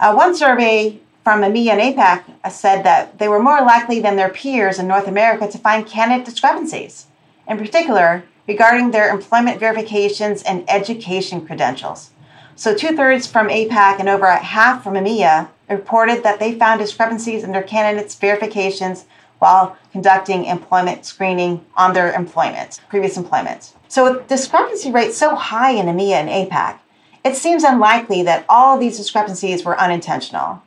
Uh, 0.00 0.14
one 0.14 0.34
survey 0.34 0.98
from 1.22 1.42
EMEA 1.42 1.72
and 1.72 1.96
APAC 1.98 2.50
said 2.50 2.82
that 2.82 3.18
they 3.18 3.28
were 3.28 3.42
more 3.42 3.60
likely 3.60 4.00
than 4.00 4.16
their 4.16 4.30
peers 4.30 4.78
in 4.78 4.88
North 4.88 5.06
America 5.06 5.46
to 5.50 5.58
find 5.58 5.86
candidate 5.86 6.24
discrepancies, 6.24 7.08
in 7.46 7.58
particular 7.58 8.24
regarding 8.48 8.90
their 8.90 9.10
employment 9.10 9.60
verifications 9.60 10.42
and 10.44 10.64
education 10.66 11.46
credentials. 11.46 12.10
So, 12.56 12.74
two 12.74 12.96
thirds 12.96 13.26
from 13.26 13.48
APAC 13.48 14.00
and 14.00 14.08
over 14.08 14.30
half 14.30 14.82
from 14.82 14.94
EMEA 14.94 15.50
reported 15.68 16.22
that 16.22 16.40
they 16.40 16.58
found 16.58 16.80
discrepancies 16.80 17.44
in 17.44 17.52
their 17.52 17.62
candidates' 17.62 18.14
verifications 18.14 19.04
while 19.40 19.76
conducting 19.92 20.46
employment 20.46 21.04
screening 21.04 21.66
on 21.76 21.92
their 21.92 22.14
employment, 22.14 22.80
previous 22.88 23.18
employment. 23.18 23.74
So 23.92 24.10
with 24.10 24.26
discrepancy 24.26 24.90
rates 24.90 25.18
so 25.18 25.34
high 25.34 25.72
in 25.72 25.84
EMEA 25.84 26.14
and 26.14 26.30
APAC, 26.30 26.78
it 27.26 27.36
seems 27.36 27.62
unlikely 27.62 28.22
that 28.22 28.46
all 28.48 28.72
of 28.72 28.80
these 28.80 28.96
discrepancies 28.96 29.66
were 29.66 29.78
unintentional. 29.78 30.62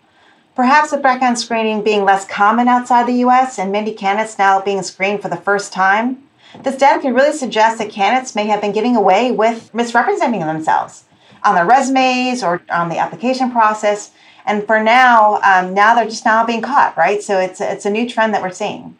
Perhaps 0.56 0.92
with 0.92 1.02
background 1.02 1.40
screening 1.40 1.82
being 1.82 2.06
less 2.06 2.28
common 2.28 2.68
outside 2.68 3.08
the 3.08 3.24
US 3.26 3.58
and 3.58 3.72
many 3.72 3.94
candidates 3.94 4.38
now 4.38 4.62
being 4.62 4.84
screened 4.84 5.24
for 5.24 5.30
the 5.30 5.38
first 5.38 5.74
time, 5.74 6.22
this 6.62 6.78
data 6.78 7.12
really 7.12 7.36
suggest 7.36 7.80
that 7.80 7.90
candidates 7.90 8.36
may 8.36 8.46
have 8.46 8.62
been 8.62 8.74
getting 8.74 8.96
away 8.96 9.32
with 9.32 9.74
misrepresenting 9.74 10.42
themselves 10.42 11.06
on 11.44 11.56
their 11.56 11.66
resumes 11.66 12.44
or 12.44 12.62
on 12.70 12.90
the 12.90 13.00
application 13.00 13.52
process. 13.52 14.12
And 14.46 14.68
for 14.68 14.84
now, 14.84 15.40
um, 15.42 15.74
now 15.74 15.96
they're 15.96 16.06
just 16.06 16.26
now 16.26 16.46
being 16.46 16.62
caught, 16.62 16.96
right? 16.96 17.24
So 17.24 17.40
it's, 17.40 17.60
it's 17.60 17.88
a 17.88 17.90
new 17.90 18.08
trend 18.08 18.36
that 18.36 18.44
we're 18.44 18.52
seeing. 18.52 18.96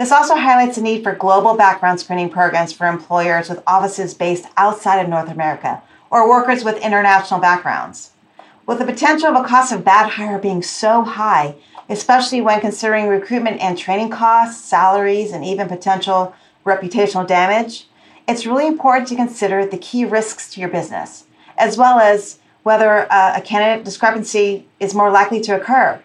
This 0.00 0.12
also 0.12 0.34
highlights 0.34 0.76
the 0.76 0.82
need 0.82 1.02
for 1.02 1.14
global 1.14 1.58
background 1.58 2.00
screening 2.00 2.30
programs 2.30 2.72
for 2.72 2.86
employers 2.86 3.50
with 3.50 3.62
offices 3.66 4.14
based 4.14 4.46
outside 4.56 4.98
of 4.98 5.10
North 5.10 5.28
America 5.28 5.82
or 6.10 6.26
workers 6.26 6.64
with 6.64 6.82
international 6.82 7.38
backgrounds. 7.38 8.12
With 8.64 8.78
the 8.78 8.86
potential 8.86 9.28
of 9.28 9.36
a 9.36 9.46
cost 9.46 9.72
of 9.72 9.84
bad 9.84 10.12
hire 10.12 10.38
being 10.38 10.62
so 10.62 11.02
high, 11.02 11.54
especially 11.90 12.40
when 12.40 12.62
considering 12.62 13.08
recruitment 13.08 13.60
and 13.60 13.76
training 13.76 14.08
costs, 14.08 14.64
salaries, 14.64 15.32
and 15.32 15.44
even 15.44 15.68
potential 15.68 16.34
reputational 16.64 17.26
damage, 17.26 17.86
it's 18.26 18.46
really 18.46 18.68
important 18.68 19.06
to 19.08 19.16
consider 19.16 19.66
the 19.66 19.76
key 19.76 20.06
risks 20.06 20.50
to 20.54 20.60
your 20.60 20.70
business, 20.70 21.26
as 21.58 21.76
well 21.76 21.98
as 21.98 22.38
whether 22.62 23.06
uh, 23.12 23.34
a 23.36 23.42
candidate 23.42 23.84
discrepancy 23.84 24.66
is 24.78 24.94
more 24.94 25.10
likely 25.10 25.42
to 25.42 25.54
occur 25.54 26.02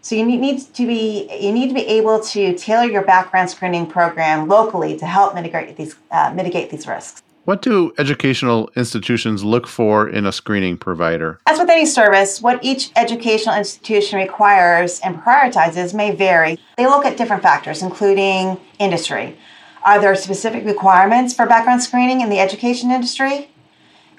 so 0.00 0.14
you 0.14 0.24
need 0.24 0.60
to 0.74 0.86
be 0.86 1.28
you 1.40 1.52
need 1.52 1.68
to 1.68 1.74
be 1.74 1.86
able 1.86 2.20
to 2.20 2.56
tailor 2.56 2.86
your 2.86 3.02
background 3.02 3.50
screening 3.50 3.86
program 3.86 4.48
locally 4.48 4.96
to 4.98 5.06
help 5.06 5.34
mitigate 5.34 5.76
these 5.76 5.96
uh, 6.10 6.32
mitigate 6.34 6.70
these 6.70 6.86
risks. 6.86 7.22
What 7.48 7.62
do 7.62 7.94
educational 7.96 8.68
institutions 8.76 9.42
look 9.42 9.66
for 9.66 10.06
in 10.06 10.26
a 10.26 10.32
screening 10.32 10.76
provider? 10.76 11.40
As 11.46 11.58
with 11.58 11.70
any 11.70 11.86
service, 11.86 12.42
what 12.42 12.62
each 12.62 12.90
educational 12.94 13.54
institution 13.54 14.18
requires 14.18 15.00
and 15.00 15.16
prioritizes 15.16 15.94
may 15.94 16.14
vary. 16.14 16.58
They 16.76 16.86
look 16.86 17.06
at 17.06 17.16
different 17.16 17.42
factors, 17.42 17.80
including 17.80 18.60
industry. 18.78 19.38
Are 19.82 19.98
there 19.98 20.14
specific 20.14 20.66
requirements 20.66 21.32
for 21.32 21.46
background 21.46 21.82
screening 21.82 22.20
in 22.20 22.28
the 22.28 22.38
education 22.38 22.90
industry? 22.90 23.50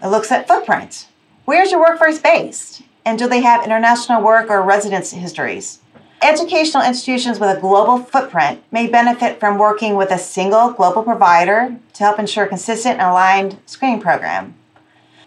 It 0.02 0.08
looks 0.08 0.32
at 0.32 0.48
footprint. 0.48 1.08
Where's 1.46 1.70
your 1.70 1.82
workforce 1.82 2.18
based? 2.18 2.82
And 3.06 3.18
do 3.18 3.28
they 3.28 3.42
have 3.42 3.64
international 3.64 4.22
work 4.22 4.50
or 4.50 4.62
residence 4.62 5.12
histories? 5.12 5.80
Educational 6.22 6.84
institutions 6.84 7.40
with 7.40 7.58
a 7.58 7.62
global 7.62 8.00
footprint 8.00 8.62
may 8.72 8.88
benefit 8.88 9.40
from 9.40 9.58
working 9.58 9.96
with 9.96 10.12
a 10.12 10.18
single 10.18 10.72
global 10.72 11.02
provider 11.02 11.78
to 11.94 12.04
help 12.04 12.20
ensure 12.20 12.44
a 12.44 12.48
consistent 12.50 13.00
and 13.00 13.10
aligned 13.10 13.58
screening 13.66 14.02
program. 14.02 14.54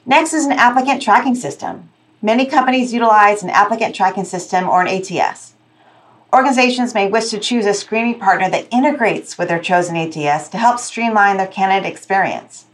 Next 0.05 0.35
is 0.35 0.45
an 0.45 0.53
applicant 0.53 1.01
tracking 1.01 1.35
system. 1.35 1.89
Many 2.21 2.45
companies 2.45 2.93
utilize 2.93 3.43
an 3.43 3.51
applicant 3.51 3.95
tracking 3.95 4.25
system 4.25 4.69
or 4.69 4.83
an 4.83 4.89
ATS. 4.89 5.55
Organizations 6.33 6.95
may 6.95 7.09
wish 7.09 7.31
to 7.31 7.39
choose 7.39 7.67
a 7.67 7.75
screening 7.75 8.19
partner 8.19 8.51
that 8.51 8.69
integrates 8.71 9.39
with 9.39 9.49
their 9.49 9.59
chosen 9.59 9.97
ATS 9.97 10.49
to 10.49 10.59
help 10.59 10.79
streamline 10.79 11.37
their 11.37 11.47
candidate 11.47 11.91
experience. 11.91 12.67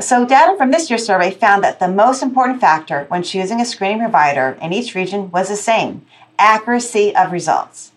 So, 0.00 0.26
data 0.26 0.56
from 0.56 0.72
this 0.72 0.90
year's 0.90 1.06
survey 1.06 1.30
found 1.30 1.62
that 1.62 1.78
the 1.78 1.86
most 1.86 2.20
important 2.20 2.60
factor 2.60 3.04
when 3.08 3.22
choosing 3.22 3.60
a 3.60 3.64
screening 3.64 4.00
provider 4.00 4.58
in 4.60 4.72
each 4.72 4.96
region 4.96 5.30
was 5.30 5.48
the 5.48 5.56
same 5.56 6.04
accuracy 6.36 7.14
of 7.14 7.30
results. 7.30 7.92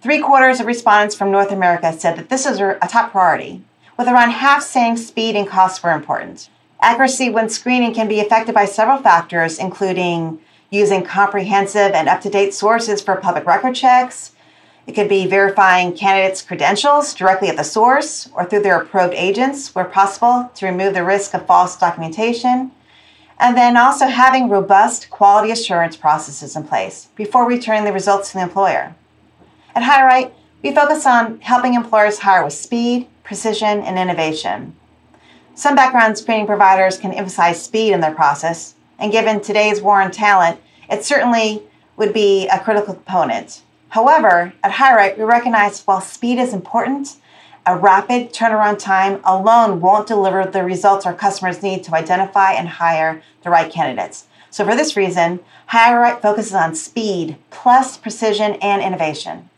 Three 0.00 0.20
quarters 0.20 0.60
of 0.60 0.66
respondents 0.66 1.14
from 1.14 1.30
North 1.30 1.50
America 1.50 1.92
said 1.92 2.16
that 2.16 2.30
this 2.30 2.46
is 2.46 2.58
a 2.58 2.78
top 2.88 3.12
priority, 3.12 3.60
with 3.98 4.08
around 4.08 4.30
half 4.30 4.62
saying 4.62 4.96
speed 4.96 5.36
and 5.36 5.46
costs 5.46 5.82
were 5.82 5.92
important. 5.92 6.48
Accuracy 6.80 7.28
when 7.28 7.50
screening 7.50 7.92
can 7.92 8.08
be 8.08 8.20
affected 8.20 8.54
by 8.54 8.64
several 8.64 8.98
factors, 8.98 9.58
including 9.58 10.38
using 10.70 11.02
comprehensive 11.02 11.92
and 11.92 12.08
up 12.08 12.22
to 12.22 12.30
date 12.30 12.54
sources 12.54 13.02
for 13.02 13.16
public 13.16 13.46
record 13.46 13.74
checks. 13.74 14.32
It 14.86 14.94
could 14.94 15.08
be 15.08 15.26
verifying 15.26 15.96
candidates' 15.96 16.42
credentials 16.42 17.12
directly 17.12 17.48
at 17.48 17.56
the 17.56 17.64
source 17.64 18.28
or 18.32 18.44
through 18.44 18.62
their 18.62 18.80
approved 18.80 19.14
agents 19.14 19.74
where 19.74 19.84
possible 19.84 20.50
to 20.54 20.66
remove 20.66 20.94
the 20.94 21.04
risk 21.04 21.34
of 21.34 21.46
false 21.46 21.76
documentation. 21.76 22.70
And 23.38 23.56
then 23.56 23.76
also 23.76 24.06
having 24.06 24.48
robust 24.48 25.10
quality 25.10 25.50
assurance 25.50 25.96
processes 25.96 26.56
in 26.56 26.64
place 26.64 27.08
before 27.16 27.46
returning 27.46 27.84
the 27.84 27.92
results 27.92 28.30
to 28.30 28.38
the 28.38 28.44
employer. 28.44 28.94
At 29.74 29.82
HireRight, 29.82 30.32
we 30.62 30.74
focus 30.74 31.04
on 31.04 31.40
helping 31.40 31.74
employers 31.74 32.20
hire 32.20 32.42
with 32.42 32.54
speed, 32.54 33.08
precision, 33.24 33.80
and 33.80 33.98
innovation. 33.98 34.74
Some 35.54 35.74
background 35.74 36.16
screening 36.16 36.46
providers 36.46 36.96
can 36.96 37.12
emphasize 37.12 37.62
speed 37.62 37.92
in 37.92 38.00
their 38.00 38.14
process, 38.14 38.74
and 38.98 39.12
given 39.12 39.40
today's 39.40 39.82
war 39.82 40.00
on 40.00 40.10
talent, 40.10 40.60
it 40.88 41.04
certainly 41.04 41.62
would 41.96 42.14
be 42.14 42.48
a 42.48 42.60
critical 42.60 42.94
component. 42.94 43.62
However, 43.90 44.52
at 44.62 44.72
HireRight, 44.72 45.16
we 45.16 45.24
recognize 45.24 45.82
while 45.82 46.00
speed 46.00 46.38
is 46.38 46.52
important, 46.52 47.16
a 47.64 47.76
rapid 47.76 48.32
turnaround 48.32 48.78
time 48.78 49.20
alone 49.24 49.80
won't 49.80 50.06
deliver 50.06 50.44
the 50.44 50.62
results 50.62 51.06
our 51.06 51.14
customers 51.14 51.62
need 51.62 51.82
to 51.84 51.94
identify 51.94 52.52
and 52.52 52.68
hire 52.68 53.22
the 53.42 53.50
right 53.50 53.72
candidates. 53.72 54.26
So, 54.50 54.64
for 54.64 54.76
this 54.76 54.96
reason, 54.96 55.40
HireRight 55.70 56.22
focuses 56.22 56.54
on 56.54 56.74
speed 56.74 57.36
plus 57.50 57.96
precision 57.96 58.52
and 58.62 58.82
innovation. 58.82 59.50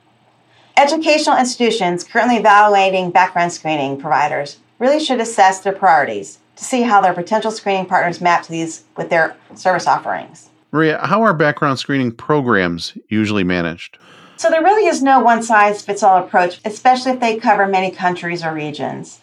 Educational 0.77 1.37
institutions 1.37 2.05
currently 2.05 2.37
evaluating 2.37 3.11
background 3.11 3.53
screening 3.53 4.01
providers 4.01 4.59
really 4.79 5.05
should 5.05 5.21
assess 5.21 5.61
their 5.61 5.73
priorities 5.73 6.39
to 6.57 6.65
see 6.65 6.83
how 6.83 7.01
their 7.01 7.13
potential 7.13 7.51
screening 7.51 7.87
partners 7.87 8.21
map 8.21 8.43
to 8.45 8.51
these 8.51 8.85
with 8.97 9.11
their 9.11 9.37
service 9.55 9.87
offerings. 9.87 10.48
Maria, 10.71 10.99
how 11.03 11.23
are 11.23 11.33
background 11.33 11.79
screening 11.79 12.13
programs 12.13 12.97
usually 13.09 13.45
managed? 13.45 13.99
So 14.37 14.51
there 14.51 14.63
really 14.63 14.87
is 14.87 15.03
no 15.03 15.19
one 15.19 15.43
size 15.43 15.81
fits 15.81 16.03
all 16.03 16.23
approach, 16.23 16.61
especially 16.65 17.13
if 17.13 17.21
they 17.21 17.39
cover 17.39 17.67
many 17.67 17.91
countries 17.91 18.45
or 18.45 18.53
regions. 18.53 19.21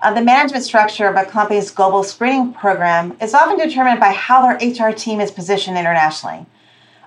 Uh, 0.00 0.14
the 0.14 0.22
management 0.22 0.62
structure 0.62 1.08
of 1.08 1.16
a 1.16 1.24
company's 1.24 1.70
global 1.70 2.04
screening 2.04 2.52
program 2.52 3.16
is 3.20 3.34
often 3.34 3.58
determined 3.58 3.98
by 3.98 4.12
how 4.12 4.42
their 4.42 4.70
HR 4.70 4.92
team 4.92 5.20
is 5.20 5.30
positioned 5.30 5.76
internationally, 5.76 6.46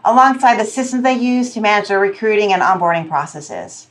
alongside 0.04 0.60
the 0.60 0.66
systems 0.66 1.04
they 1.04 1.18
use 1.18 1.54
to 1.54 1.62
manage 1.62 1.88
their 1.88 2.00
recruiting 2.00 2.52
and 2.52 2.62
onboarding 2.62 3.08
processes. 3.08 3.88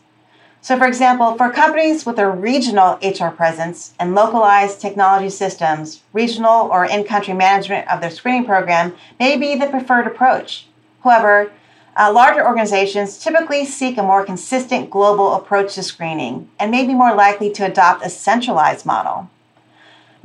So, 0.66 0.76
for 0.76 0.88
example, 0.88 1.36
for 1.36 1.48
companies 1.48 2.04
with 2.04 2.18
a 2.18 2.28
regional 2.28 2.98
HR 3.00 3.28
presence 3.28 3.94
and 4.00 4.16
localized 4.16 4.80
technology 4.80 5.30
systems, 5.30 6.02
regional 6.12 6.68
or 6.72 6.84
in 6.84 7.04
country 7.04 7.34
management 7.34 7.88
of 7.88 8.00
their 8.00 8.10
screening 8.10 8.44
program 8.44 8.92
may 9.20 9.36
be 9.36 9.54
the 9.54 9.68
preferred 9.68 10.08
approach. 10.08 10.66
However, 11.04 11.52
uh, 11.96 12.12
larger 12.12 12.44
organizations 12.44 13.16
typically 13.16 13.64
seek 13.64 13.96
a 13.96 14.02
more 14.02 14.24
consistent 14.24 14.90
global 14.90 15.34
approach 15.34 15.76
to 15.76 15.84
screening 15.84 16.50
and 16.58 16.72
may 16.72 16.84
be 16.84 16.94
more 16.94 17.14
likely 17.14 17.52
to 17.52 17.64
adopt 17.64 18.04
a 18.04 18.10
centralized 18.10 18.84
model. 18.84 19.30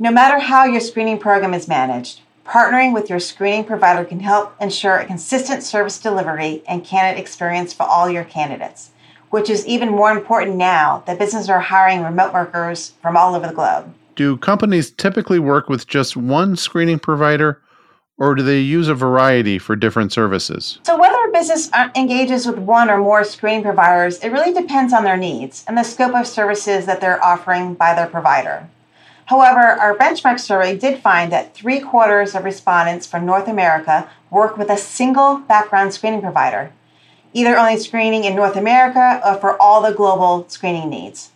No 0.00 0.10
matter 0.10 0.40
how 0.40 0.64
your 0.64 0.80
screening 0.80 1.20
program 1.20 1.54
is 1.54 1.68
managed, 1.68 2.20
partnering 2.44 2.92
with 2.92 3.08
your 3.08 3.20
screening 3.20 3.62
provider 3.62 4.04
can 4.04 4.18
help 4.18 4.56
ensure 4.60 4.96
a 4.96 5.06
consistent 5.06 5.62
service 5.62 6.00
delivery 6.00 6.64
and 6.66 6.84
candidate 6.84 7.22
experience 7.22 7.72
for 7.72 7.84
all 7.84 8.10
your 8.10 8.24
candidates, 8.24 8.90
which 9.32 9.48
is 9.48 9.66
even 9.66 9.88
more 9.88 10.10
important 10.10 10.56
now 10.56 11.02
that 11.06 11.18
businesses 11.18 11.48
are 11.48 11.58
hiring 11.58 12.02
remote 12.02 12.34
workers 12.34 12.92
from 13.00 13.16
all 13.16 13.34
over 13.34 13.46
the 13.46 13.54
globe. 13.54 13.92
Do 14.14 14.36
companies 14.36 14.90
typically 14.90 15.38
work 15.38 15.70
with 15.70 15.86
just 15.86 16.18
one 16.18 16.54
screening 16.54 16.98
provider 16.98 17.62
or 18.18 18.34
do 18.34 18.42
they 18.42 18.60
use 18.60 18.88
a 18.88 18.94
variety 18.94 19.58
for 19.58 19.74
different 19.74 20.12
services? 20.12 20.78
So, 20.82 21.00
whether 21.00 21.16
a 21.16 21.32
business 21.32 21.70
uh, 21.72 21.88
engages 21.96 22.46
with 22.46 22.58
one 22.58 22.90
or 22.90 22.98
more 22.98 23.24
screening 23.24 23.62
providers, 23.62 24.18
it 24.18 24.28
really 24.28 24.52
depends 24.52 24.92
on 24.92 25.02
their 25.02 25.16
needs 25.16 25.64
and 25.66 25.78
the 25.78 25.82
scope 25.82 26.14
of 26.14 26.26
services 26.26 26.84
that 26.84 27.00
they're 27.00 27.24
offering 27.24 27.72
by 27.72 27.94
their 27.94 28.06
provider. 28.06 28.68
However, 29.24 29.60
our 29.60 29.96
benchmark 29.96 30.40
survey 30.40 30.76
did 30.76 31.00
find 31.00 31.32
that 31.32 31.54
three 31.54 31.80
quarters 31.80 32.34
of 32.34 32.44
respondents 32.44 33.06
from 33.06 33.24
North 33.24 33.48
America 33.48 34.10
work 34.30 34.58
with 34.58 34.68
a 34.68 34.76
single 34.76 35.38
background 35.38 35.94
screening 35.94 36.20
provider, 36.20 36.70
either 37.32 37.58
only 37.58 37.78
screening 37.78 38.24
in 38.24 38.36
North 38.36 38.56
America 38.56 39.20
or 39.24 39.36
for 39.36 39.60
all 39.60 39.82
the 39.82 39.92
global 39.92 40.48
screening 40.48 40.90
needs. 40.90 41.30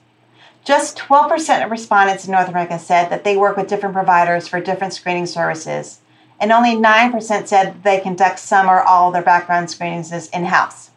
Just 0.65 0.99
12% 0.99 1.65
of 1.65 1.71
respondents 1.71 2.27
in 2.27 2.33
North 2.33 2.49
America 2.49 2.79
said 2.79 3.09
that 3.09 3.25
they 3.25 3.37
work 3.37 3.57
with 3.57 3.69
different 3.69 3.95
providers 3.95 4.49
for 4.49 4.61
different 4.61 4.95
screening 4.95 5.27
services 5.27 6.01
and 6.41 6.53
only 6.53 6.75
9% 6.75 7.47
said 7.47 7.83
they 7.83 8.01
conduct 8.01 8.39
some 8.39 8.69
or 8.69 8.81
all 8.81 9.11
their 9.11 9.23
background 9.23 9.71
screenings 9.71 10.29
in 10.29 10.45
house. 10.45 10.91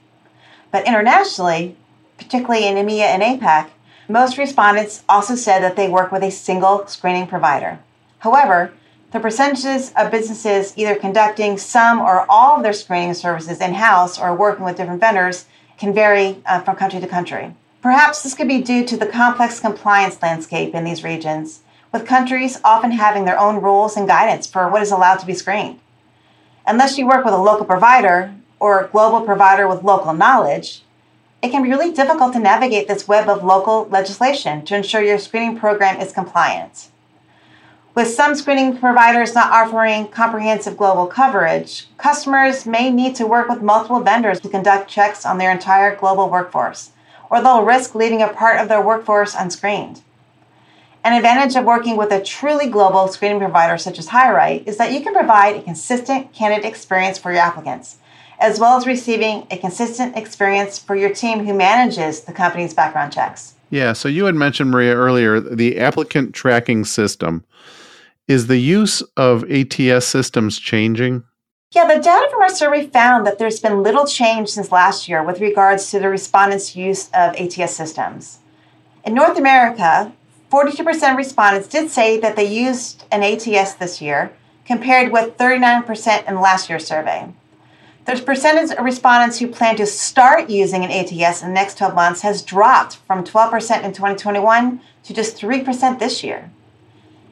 But 0.71 0.85
internationally, 0.87 1.77
particularly 2.17 2.67
in 2.67 2.75
EMEA 2.75 3.01
and 3.01 3.23
APAC, 3.23 3.69
most 4.07 4.37
respondents 4.37 5.03
also 5.07 5.35
said 5.35 5.61
that 5.61 5.75
they 5.75 5.87
work 5.87 6.11
with 6.11 6.23
a 6.23 6.31
single 6.31 6.85
screening 6.87 7.27
provider. 7.27 7.79
However, 8.19 8.73
the 9.11 9.19
percentages 9.19 9.91
of 9.97 10.11
businesses 10.11 10.73
either 10.77 10.95
conducting 10.95 11.57
some 11.57 11.99
or 11.99 12.25
all 12.29 12.57
of 12.57 12.63
their 12.63 12.73
screening 12.73 13.13
services 13.13 13.59
in 13.59 13.73
house 13.73 14.19
or 14.19 14.35
working 14.35 14.63
with 14.63 14.77
different 14.77 14.99
vendors 14.99 15.45
can 15.77 15.93
vary 15.93 16.37
uh, 16.45 16.61
from 16.61 16.75
country 16.75 16.99
to 16.99 17.07
country. 17.07 17.55
Perhaps 17.81 18.21
this 18.21 18.35
could 18.35 18.47
be 18.47 18.61
due 18.61 18.85
to 18.85 18.97
the 18.97 19.07
complex 19.07 19.59
compliance 19.59 20.21
landscape 20.21 20.75
in 20.75 20.83
these 20.83 21.03
regions 21.03 21.61
with 21.91 22.05
countries 22.05 22.59
often 22.63 22.91
having 22.91 23.25
their 23.25 23.39
own 23.39 23.61
rules 23.61 23.97
and 23.97 24.07
guidance 24.07 24.45
for 24.45 24.69
what 24.69 24.81
is 24.81 24.91
allowed 24.91 25.17
to 25.17 25.25
be 25.25 25.33
screened. 25.33 25.79
Unless 26.67 26.97
you 26.97 27.07
work 27.07 27.25
with 27.25 27.33
a 27.33 27.37
local 27.37 27.65
provider 27.65 28.35
or 28.59 28.79
a 28.79 28.87
global 28.89 29.21
provider 29.21 29.67
with 29.67 29.83
local 29.83 30.13
knowledge, 30.13 30.83
it 31.41 31.49
can 31.49 31.63
be 31.63 31.69
really 31.69 31.91
difficult 31.91 32.33
to 32.33 32.39
navigate 32.39 32.87
this 32.87 33.07
web 33.07 33.27
of 33.27 33.43
local 33.43 33.87
legislation 33.89 34.63
to 34.65 34.75
ensure 34.75 35.01
your 35.01 35.17
screening 35.17 35.57
program 35.57 35.99
is 35.99 36.11
compliant. 36.11 36.88
With 37.95 38.07
some 38.07 38.35
screening 38.35 38.77
providers 38.77 39.33
not 39.33 39.51
offering 39.51 40.07
comprehensive 40.07 40.77
global 40.77 41.07
coverage, 41.07 41.87
customers 41.97 42.65
may 42.65 42.91
need 42.91 43.15
to 43.15 43.25
work 43.25 43.49
with 43.49 43.63
multiple 43.63 43.99
vendors 43.99 44.39
to 44.41 44.49
conduct 44.49 44.89
checks 44.89 45.25
on 45.25 45.37
their 45.37 45.51
entire 45.51 45.95
global 45.95 46.29
workforce, 46.29 46.91
or 47.29 47.41
they'll 47.41 47.65
risk 47.65 47.95
leaving 47.95 48.21
a 48.21 48.27
part 48.27 48.59
of 48.59 48.69
their 48.69 48.81
workforce 48.81 49.35
unscreened. 49.35 50.01
An 51.03 51.13
advantage 51.13 51.55
of 51.55 51.65
working 51.65 51.97
with 51.97 52.11
a 52.11 52.21
truly 52.21 52.69
global 52.69 53.07
screening 53.07 53.39
provider 53.39 53.77
such 53.77 53.97
as 53.97 54.09
HireRight 54.09 54.67
is 54.67 54.77
that 54.77 54.93
you 54.93 55.01
can 55.01 55.13
provide 55.13 55.55
a 55.55 55.61
consistent 55.61 56.31
candidate 56.31 56.65
experience 56.65 57.17
for 57.17 57.31
your 57.31 57.41
applicants, 57.41 57.97
as 58.39 58.59
well 58.59 58.77
as 58.77 58.85
receiving 58.85 59.47
a 59.49 59.57
consistent 59.57 60.15
experience 60.15 60.77
for 60.77 60.95
your 60.95 61.13
team 61.13 61.45
who 61.45 61.53
manages 61.53 62.21
the 62.21 62.33
company's 62.33 62.73
background 62.73 63.11
checks. 63.11 63.55
Yeah, 63.71 63.93
so 63.93 64.07
you 64.07 64.25
had 64.25 64.35
mentioned, 64.35 64.71
Maria, 64.71 64.95
earlier 64.95 65.39
the 65.39 65.79
applicant 65.79 66.33
tracking 66.33 66.85
system. 66.85 67.43
Is 68.29 68.45
the 68.45 68.59
use 68.59 69.01
of 69.17 69.43
ATS 69.49 70.05
systems 70.05 70.59
changing? 70.59 71.23
Yeah, 71.71 71.87
the 71.87 71.99
data 71.99 72.27
from 72.29 72.43
our 72.43 72.49
survey 72.49 72.85
found 72.85 73.25
that 73.25 73.39
there's 73.39 73.59
been 73.59 73.81
little 73.81 74.05
change 74.05 74.49
since 74.49 74.71
last 74.71 75.09
year 75.09 75.23
with 75.23 75.41
regards 75.41 75.89
to 75.89 75.99
the 75.99 76.09
respondents' 76.09 76.75
use 76.75 77.07
of 77.07 77.35
ATS 77.37 77.75
systems. 77.75 78.37
In 79.03 79.15
North 79.15 79.35
America, 79.39 80.13
42% 80.51 81.11
of 81.11 81.17
respondents 81.17 81.67
did 81.67 81.89
say 81.89 82.19
that 82.19 82.35
they 82.35 82.45
used 82.45 83.03
an 83.11 83.23
ATS 83.23 83.73
this 83.73 83.99
year, 83.99 84.31
compared 84.63 85.11
with 85.11 85.35
39% 85.35 86.29
in 86.29 86.39
last 86.39 86.69
year's 86.69 86.85
survey. 86.85 87.33
The 88.05 88.21
percentage 88.21 88.77
of 88.77 88.85
respondents 88.85 89.39
who 89.39 89.47
plan 89.47 89.75
to 89.77 89.87
start 89.87 90.51
using 90.51 90.85
an 90.85 90.91
ATS 90.91 91.41
in 91.41 91.47
the 91.47 91.55
next 91.55 91.79
12 91.79 91.95
months 91.95 92.21
has 92.21 92.43
dropped 92.43 92.97
from 93.07 93.23
12% 93.23 93.83
in 93.83 93.91
2021 93.91 94.81
to 95.05 95.13
just 95.15 95.35
3% 95.35 95.97
this 95.97 96.23
year. 96.23 96.51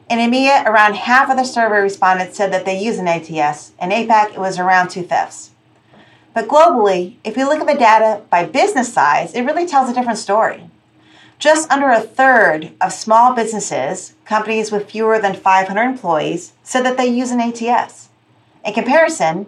In 0.08 0.20
EMEA, 0.20 0.64
around 0.64 0.96
half 0.96 1.28
of 1.28 1.36
the 1.36 1.44
survey 1.44 1.80
respondents 1.80 2.36
said 2.36 2.50
that 2.50 2.64
they 2.64 2.82
use 2.82 2.98
an 2.98 3.08
ATS. 3.08 3.72
In 3.80 3.90
APAC, 3.90 4.32
it 4.32 4.38
was 4.38 4.58
around 4.58 4.88
two 4.88 5.02
fifths. 5.02 5.50
But 6.32 6.48
globally, 6.48 7.16
if 7.24 7.36
you 7.36 7.46
look 7.46 7.60
at 7.60 7.66
the 7.66 7.78
data 7.78 8.22
by 8.30 8.46
business 8.46 8.90
size, 8.90 9.34
it 9.34 9.42
really 9.42 9.66
tells 9.66 9.90
a 9.90 9.94
different 9.94 10.18
story. 10.18 10.70
Just 11.38 11.70
under 11.70 11.90
a 11.90 12.00
third 12.00 12.72
of 12.80 12.92
small 12.92 13.34
businesses, 13.34 14.14
companies 14.24 14.72
with 14.72 14.90
fewer 14.90 15.18
than 15.18 15.34
500 15.34 15.82
employees, 15.82 16.52
said 16.62 16.86
that 16.86 16.96
they 16.96 17.06
use 17.06 17.30
an 17.30 17.40
ATS. 17.40 18.08
In 18.64 18.72
comparison, 18.72 19.46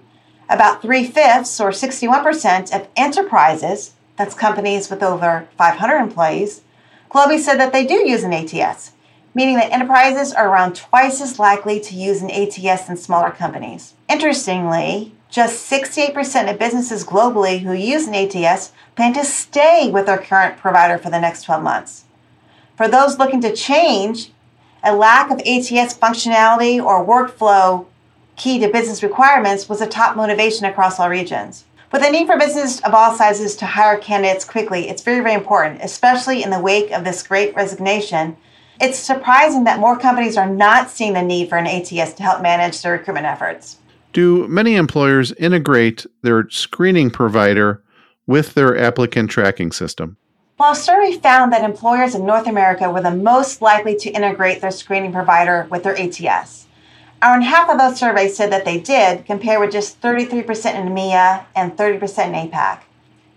about 0.50 0.82
three 0.82 1.06
fifths 1.06 1.58
or 1.58 1.70
61% 1.70 2.74
of 2.74 2.86
enterprises, 2.96 3.92
that's 4.16 4.34
companies 4.34 4.90
with 4.90 5.02
over 5.02 5.48
500 5.56 5.96
employees, 5.96 6.60
globally 7.08 7.38
said 7.38 7.58
that 7.58 7.72
they 7.72 7.86
do 7.86 8.06
use 8.06 8.24
an 8.24 8.34
ATS, 8.34 8.92
meaning 9.34 9.56
that 9.56 9.72
enterprises 9.72 10.32
are 10.32 10.48
around 10.48 10.74
twice 10.74 11.20
as 11.20 11.38
likely 11.38 11.80
to 11.80 11.94
use 11.94 12.22
an 12.22 12.30
ATS 12.30 12.86
than 12.86 12.96
smaller 12.96 13.30
companies. 13.30 13.94
Interestingly, 14.08 15.12
just 15.30 15.70
68% 15.70 16.50
of 16.50 16.58
businesses 16.58 17.04
globally 17.04 17.60
who 17.60 17.72
use 17.72 18.06
an 18.06 18.14
ATS 18.14 18.72
plan 18.96 19.12
to 19.14 19.24
stay 19.24 19.90
with 19.90 20.06
their 20.06 20.18
current 20.18 20.58
provider 20.58 20.98
for 20.98 21.10
the 21.10 21.20
next 21.20 21.42
12 21.42 21.62
months. 21.62 22.04
For 22.76 22.88
those 22.88 23.18
looking 23.18 23.40
to 23.42 23.54
change, 23.54 24.32
a 24.82 24.94
lack 24.94 25.30
of 25.30 25.38
ATS 25.40 25.96
functionality 25.96 26.82
or 26.82 27.04
workflow 27.04 27.86
key 28.36 28.58
to 28.58 28.68
business 28.68 29.02
requirements 29.02 29.68
was 29.68 29.80
a 29.80 29.86
top 29.86 30.16
motivation 30.16 30.64
across 30.64 30.98
all 30.98 31.10
regions. 31.10 31.64
With 31.92 32.02
the 32.02 32.10
need 32.10 32.26
for 32.26 32.38
businesses 32.38 32.80
of 32.80 32.94
all 32.94 33.14
sizes 33.14 33.56
to 33.56 33.66
hire 33.66 33.98
candidates 33.98 34.44
quickly, 34.44 34.88
it's 34.88 35.02
very, 35.02 35.20
very 35.20 35.34
important, 35.34 35.80
especially 35.82 36.42
in 36.42 36.50
the 36.50 36.60
wake 36.60 36.90
of 36.92 37.04
this 37.04 37.22
great 37.22 37.54
resignation. 37.54 38.36
It's 38.80 38.98
surprising 38.98 39.64
that 39.64 39.78
more 39.78 39.98
companies 39.98 40.38
are 40.38 40.48
not 40.48 40.88
seeing 40.88 41.12
the 41.12 41.20
need 41.20 41.50
for 41.50 41.58
an 41.58 41.66
ATS 41.66 42.14
to 42.14 42.22
help 42.22 42.40
manage 42.40 42.80
their 42.80 42.92
recruitment 42.92 43.26
efforts. 43.26 43.76
Do 44.14 44.48
many 44.48 44.74
employers 44.74 45.32
integrate 45.32 46.06
their 46.22 46.48
screening 46.48 47.10
provider 47.10 47.82
with 48.26 48.54
their 48.54 48.78
applicant 48.78 49.30
tracking 49.30 49.70
system? 49.70 50.16
Well, 50.58 50.72
a 50.72 50.76
survey 50.76 51.18
found 51.18 51.52
that 51.52 51.62
employers 51.62 52.14
in 52.14 52.24
North 52.24 52.46
America 52.46 52.90
were 52.90 53.02
the 53.02 53.10
most 53.10 53.60
likely 53.60 53.96
to 53.96 54.10
integrate 54.10 54.62
their 54.62 54.70
screening 54.70 55.12
provider 55.12 55.66
with 55.70 55.82
their 55.82 55.98
ATS. 55.98 56.66
Around 57.22 57.42
half 57.42 57.68
of 57.68 57.78
those 57.78 57.98
surveys 57.98 58.34
said 58.34 58.50
that 58.50 58.64
they 58.64 58.80
did, 58.80 59.26
compared 59.26 59.60
with 59.60 59.72
just 59.72 60.00
33% 60.00 60.74
in 60.74 60.88
EMEA 60.88 61.44
and 61.54 61.76
30% 61.76 62.28
in 62.28 62.50
APAC. 62.50 62.80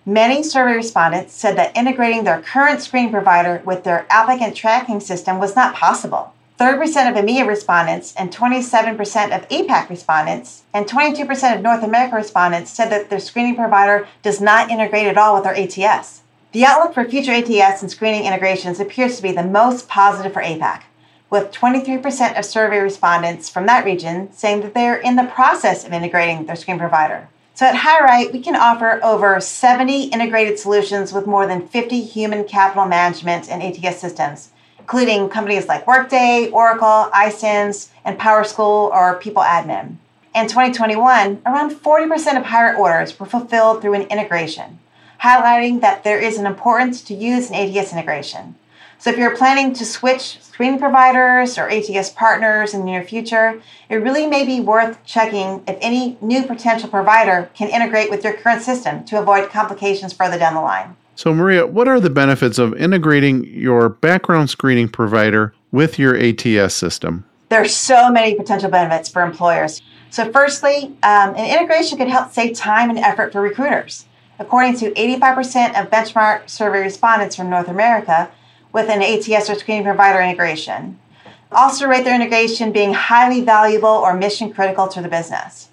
Many 0.06 0.44
survey 0.44 0.74
respondents 0.74 1.34
said 1.34 1.56
that 1.56 1.78
integrating 1.78 2.26
their 2.26 2.42
current 2.42 2.82
screening 2.82 3.12
provider 3.12 3.62
with 3.64 3.86
their 3.86 4.06
applicant 4.10 4.54
tracking 4.54 5.00
system 5.00 5.40
was 5.40 5.56
not 5.56 5.76
possible. 5.76 6.34
30% 6.60 7.10
of 7.10 7.16
EMEA 7.16 7.48
respondents 7.48 8.14
and 8.16 8.30
27% 8.30 8.98
of 9.34 9.48
APAC 9.48 9.90
respondents 9.90 10.64
and 10.74 10.86
22% 10.86 11.56
of 11.56 11.62
North 11.62 11.84
America 11.84 12.18
respondents 12.18 12.70
said 12.70 12.90
that 12.90 13.10
their 13.10 13.20
screening 13.20 13.56
provider 13.56 14.06
does 14.22 14.42
not 14.42 14.70
integrate 14.70 15.08
at 15.08 15.18
all 15.18 15.36
with 15.36 15.46
their 15.46 15.56
ATS. 15.56 16.22
The 16.52 16.66
outlook 16.66 16.94
for 16.94 17.06
future 17.06 17.32
ATS 17.32 17.82
and 17.82 17.90
screening 17.90 18.26
integrations 18.26 18.82
appears 18.82 19.16
to 19.16 19.24
be 19.24 19.32
the 19.32 19.44
most 19.44 19.88
positive 19.88 20.34
for 20.34 20.44
APAC, 20.44 20.82
with 21.30 21.52
23% 21.54 22.38
of 22.38 22.44
survey 22.44 22.80
respondents 22.80 23.50
from 23.50 23.68
that 23.68 23.86
region 23.86 24.34
saying 24.34 24.62
that 24.62 24.74
they 24.74 24.86
are 24.88 24.98
in 24.98 25.16
the 25.16 25.32
process 25.34 25.86
of 25.86 25.94
integrating 25.94 26.46
their 26.46 26.58
screening 26.58 26.80
provider. 26.80 27.30
So 27.56 27.68
at 27.68 27.76
HireRight, 27.76 28.34
we 28.34 28.42
can 28.42 28.56
offer 28.56 29.00
over 29.04 29.40
70 29.40 30.06
integrated 30.06 30.58
solutions 30.58 31.14
with 31.14 31.28
more 31.28 31.46
than 31.46 31.68
50 31.68 32.02
human 32.02 32.46
capital 32.46 32.86
management 32.86 33.50
and 33.50 33.62
ATS 33.62 34.00
systems 34.00 34.50
including 34.84 35.30
companies 35.30 35.66
like 35.68 35.88
Workday, 35.88 36.50
Oracle, 36.52 37.10
iCIMS, 37.14 37.88
and 38.04 38.20
PowerSchool 38.20 38.92
or 38.92 39.18
People 39.18 39.42
Admin. 39.42 39.96
In 40.36 40.48
2021, 40.48 41.42
around 41.46 41.72
40% 41.72 42.38
of 42.38 42.44
hire 42.44 42.76
orders 42.76 43.18
were 43.18 43.26
fulfilled 43.26 43.82
through 43.82 43.94
an 43.94 44.02
integration, 44.04 44.80
highlighting 45.22 45.80
that 45.80 46.04
there 46.04 46.20
is 46.20 46.38
an 46.38 46.46
importance 46.46 47.02
to 47.04 47.14
use 47.14 47.50
an 47.50 47.56
ATS 47.56 47.94
integration. 47.94 48.56
So 49.04 49.10
if 49.10 49.18
you're 49.18 49.36
planning 49.36 49.74
to 49.74 49.86
switch 49.86 50.40
screening 50.42 50.80
providers 50.80 51.58
or 51.58 51.70
ATS 51.70 52.12
partners 52.12 52.74
in 52.74 52.80
the 52.80 52.86
near 52.86 53.04
future, 53.04 53.62
it 53.90 53.96
really 53.96 54.28
may 54.28 54.46
be 54.46 54.62
worth 54.62 55.04
checking 55.04 55.62
if 55.68 55.78
any 55.82 56.18
new 56.22 56.44
potential 56.44 56.88
provider 56.88 57.50
can 57.54 57.68
integrate 57.68 58.10
with 58.10 58.24
your 58.24 58.32
current 58.32 58.62
system 58.62 59.04
to 59.04 59.20
avoid 59.20 59.50
complications 59.50 60.14
further 60.14 60.40
down 60.40 60.54
the 60.54 60.62
line. 60.62 60.96
So, 61.16 61.34
Maria, 61.34 61.68
what 61.68 61.90
are 61.90 62.00
the 62.00 62.10
benefits 62.10 62.58
of 62.58 62.76
integrating 62.76 63.44
your 63.44 63.90
background 63.90 64.50
screening 64.50 64.88
provider 64.88 65.54
with 65.74 66.00
your 66.00 66.16
ATS 66.16 66.74
system? 66.74 67.26
There 67.50 67.62
are 67.62 67.68
so 67.68 68.10
many 68.10 68.36
potential 68.36 68.70
benefits 68.70 69.10
for 69.10 69.22
employers. 69.22 69.82
So, 70.12 70.32
firstly, 70.32 70.96
um, 71.04 71.36
an 71.36 71.60
integration 71.60 71.98
could 71.98 72.08
help 72.08 72.32
save 72.32 72.56
time 72.56 72.90
and 72.90 73.00
effort 73.00 73.34
for 73.34 73.42
recruiters. 73.42 74.06
According 74.40 74.78
to 74.78 74.92
85% 74.92 75.78
of 75.78 75.90
benchmark 75.90 76.50
survey 76.50 76.84
respondents 76.84 77.36
from 77.36 77.50
North 77.50 77.68
America, 77.68 78.32
with 78.74 78.90
an 78.90 79.02
ATS 79.02 79.50
or 79.50 79.56
screening 79.56 79.84
provider 79.84 80.20
integration. 80.20 81.00
Also, 81.52 81.88
rate 81.88 82.04
their 82.04 82.16
integration 82.16 82.72
being 82.72 82.94
highly 82.94 83.42
valuable 83.42 83.88
or 83.88 84.16
mission 84.16 84.52
critical 84.52 84.88
to 84.88 85.02
the 85.02 85.08
business. 85.08 85.70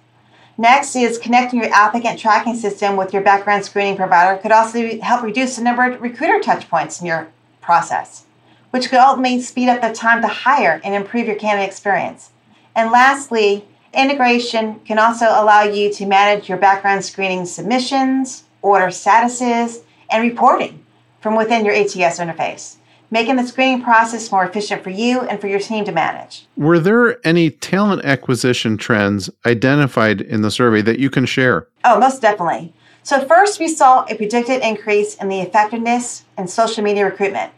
Next 0.58 0.94
is 0.94 1.16
connecting 1.16 1.62
your 1.62 1.72
applicant 1.72 2.18
tracking 2.18 2.54
system 2.54 2.98
with 2.98 3.14
your 3.14 3.22
background 3.22 3.64
screening 3.64 3.96
provider 3.96 4.38
could 4.40 4.52
also 4.52 5.00
help 5.00 5.22
reduce 5.22 5.56
the 5.56 5.62
number 5.62 5.90
of 5.90 6.02
recruiter 6.02 6.38
touchpoints 6.38 7.00
in 7.00 7.06
your 7.06 7.28
process, 7.62 8.26
which 8.70 8.90
could 8.90 8.98
ultimately 8.98 9.40
speed 9.40 9.70
up 9.70 9.80
the 9.80 9.94
time 9.94 10.20
to 10.20 10.28
hire 10.28 10.78
and 10.84 10.94
improve 10.94 11.26
your 11.26 11.36
candidate 11.36 11.70
experience. 11.70 12.28
And 12.76 12.92
lastly, 12.92 13.64
integration 13.94 14.80
can 14.80 14.98
also 14.98 15.24
allow 15.24 15.62
you 15.62 15.90
to 15.94 16.04
manage 16.04 16.50
your 16.50 16.58
background 16.58 17.06
screening 17.06 17.46
submissions, 17.46 18.44
order 18.60 18.88
statuses, 18.88 19.82
and 20.10 20.22
reporting 20.22 20.84
from 21.22 21.36
within 21.36 21.64
your 21.64 21.74
ATS 21.74 22.18
interface 22.18 22.76
making 23.10 23.36
the 23.36 23.46
screening 23.46 23.82
process 23.82 24.30
more 24.30 24.44
efficient 24.44 24.82
for 24.82 24.90
you 24.90 25.20
and 25.22 25.40
for 25.40 25.48
your 25.48 25.60
team 25.60 25.84
to 25.84 25.92
manage. 25.92 26.46
Were 26.56 26.78
there 26.78 27.24
any 27.26 27.50
talent 27.50 28.04
acquisition 28.04 28.76
trends 28.76 29.30
identified 29.44 30.20
in 30.20 30.42
the 30.42 30.50
survey 30.50 30.82
that 30.82 30.98
you 30.98 31.10
can 31.10 31.26
share? 31.26 31.66
Oh, 31.84 31.98
most 31.98 32.22
definitely. 32.22 32.72
So, 33.02 33.24
first, 33.24 33.58
we 33.58 33.68
saw 33.68 34.04
a 34.04 34.14
predicted 34.14 34.62
increase 34.62 35.16
in 35.16 35.28
the 35.28 35.40
effectiveness 35.40 36.24
in 36.36 36.46
social 36.48 36.84
media 36.84 37.04
recruitment. 37.04 37.52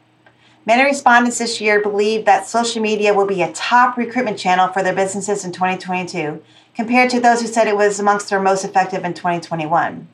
Many 0.64 0.84
respondents 0.84 1.38
this 1.38 1.60
year 1.60 1.82
believe 1.82 2.24
that 2.24 2.46
social 2.46 2.80
media 2.80 3.12
will 3.12 3.26
be 3.26 3.42
a 3.42 3.52
top 3.52 3.96
recruitment 3.96 4.38
channel 4.38 4.68
for 4.68 4.82
their 4.82 4.94
businesses 4.94 5.44
in 5.44 5.50
2022, 5.50 6.40
compared 6.76 7.10
to 7.10 7.20
those 7.20 7.40
who 7.40 7.48
said 7.48 7.66
it 7.66 7.76
was 7.76 7.98
amongst 7.98 8.30
their 8.30 8.40
most 8.40 8.64
effective 8.64 9.04
in 9.04 9.12
2021. 9.12 10.06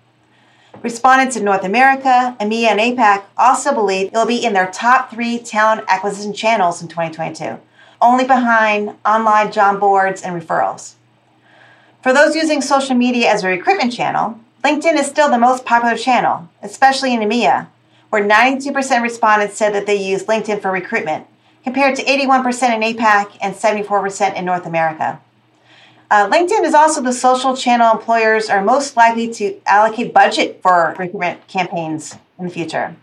Respondents 0.82 1.36
in 1.36 1.44
North 1.44 1.64
America, 1.64 2.36
EMEA, 2.38 2.68
and 2.68 2.78
APAC 2.78 3.24
also 3.36 3.74
believe 3.74 4.06
it 4.06 4.12
will 4.12 4.26
be 4.26 4.44
in 4.44 4.52
their 4.52 4.70
top 4.70 5.10
three 5.10 5.36
talent 5.38 5.84
acquisition 5.88 6.32
channels 6.32 6.80
in 6.80 6.86
2022, 6.86 7.58
only 8.00 8.24
behind 8.24 8.94
online 9.04 9.50
job 9.50 9.80
boards 9.80 10.22
and 10.22 10.40
referrals. 10.40 10.94
For 12.00 12.12
those 12.12 12.36
using 12.36 12.62
social 12.62 12.94
media 12.94 13.28
as 13.28 13.42
a 13.42 13.48
recruitment 13.48 13.92
channel, 13.92 14.38
LinkedIn 14.62 14.94
is 14.94 15.06
still 15.06 15.28
the 15.28 15.36
most 15.38 15.64
popular 15.64 15.96
channel, 15.96 16.48
especially 16.62 17.12
in 17.12 17.20
EMEA, 17.20 17.66
where 18.10 18.24
92% 18.24 18.96
of 18.96 19.02
respondents 19.02 19.56
said 19.56 19.74
that 19.74 19.86
they 19.86 20.00
use 20.00 20.24
LinkedIn 20.26 20.62
for 20.62 20.70
recruitment, 20.70 21.26
compared 21.64 21.96
to 21.96 22.04
81% 22.04 22.74
in 22.74 22.96
APAC 22.96 23.36
and 23.40 23.54
74% 23.56 24.36
in 24.36 24.44
North 24.44 24.64
America. 24.64 25.20
Uh, 26.10 26.26
LinkedIn 26.30 26.64
is 26.64 26.72
also 26.72 27.02
the 27.02 27.12
social 27.12 27.54
channel 27.54 27.92
employers 27.92 28.48
are 28.48 28.64
most 28.64 28.96
likely 28.96 29.30
to 29.30 29.60
allocate 29.66 30.14
budget 30.14 30.62
for 30.62 30.94
recruitment 30.98 31.46
campaigns 31.48 32.16
in 32.38 32.46
the 32.46 32.50
future. 32.50 32.96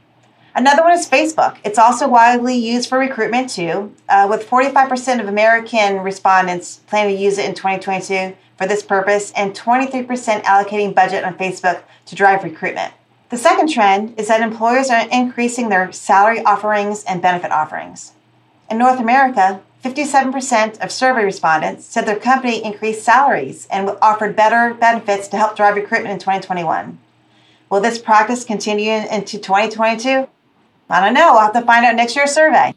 Another 0.55 0.81
one 0.81 0.93
is 0.93 1.07
Facebook. 1.07 1.57
It's 1.63 1.77
also 1.77 2.07
widely 2.07 2.55
used 2.55 2.89
for 2.89 2.97
recruitment 2.97 3.51
too, 3.51 3.93
uh, 4.09 4.25
with 4.27 4.49
45% 4.49 5.19
of 5.19 5.27
American 5.27 5.99
respondents 5.99 6.77
planning 6.87 7.15
to 7.15 7.21
use 7.21 7.37
it 7.37 7.45
in 7.45 7.53
2022 7.53 8.35
for 8.57 8.65
this 8.65 8.81
purpose 8.81 9.31
and 9.35 9.53
23% 9.53 10.43
allocating 10.43 10.95
budget 10.95 11.23
on 11.23 11.37
Facebook 11.37 11.83
to 12.07 12.15
drive 12.15 12.43
recruitment. 12.43 12.91
The 13.29 13.37
second 13.37 13.69
trend 13.69 14.17
is 14.17 14.29
that 14.29 14.41
employers 14.41 14.89
are 14.89 15.07
increasing 15.11 15.69
their 15.69 15.91
salary 15.91 16.43
offerings 16.43 17.03
and 17.03 17.21
benefit 17.21 17.51
offerings. 17.51 18.13
In 18.71 18.79
North 18.79 18.99
America, 18.99 19.61
57% 19.85 20.83
of 20.83 20.91
survey 20.91 21.23
respondents 21.23 21.85
said 21.85 22.07
their 22.07 22.15
company 22.15 22.63
increased 22.63 23.03
salaries 23.03 23.67
and 23.69 23.87
offered 24.01 24.35
better 24.35 24.73
benefits 24.73 25.27
to 25.27 25.37
help 25.37 25.55
drive 25.55 25.75
recruitment 25.75 26.11
in 26.11 26.17
2021. 26.17 26.97
Will 27.69 27.81
this 27.81 27.99
practice 27.99 28.43
continue 28.43 28.89
into 28.89 29.37
2022? 29.37 30.27
I 30.89 31.01
don't 31.05 31.13
know. 31.13 31.33
We'll 31.33 31.41
have 31.41 31.53
to 31.53 31.61
find 31.61 31.85
out 31.85 31.95
next 31.95 32.15
year's 32.15 32.31
survey. 32.31 32.73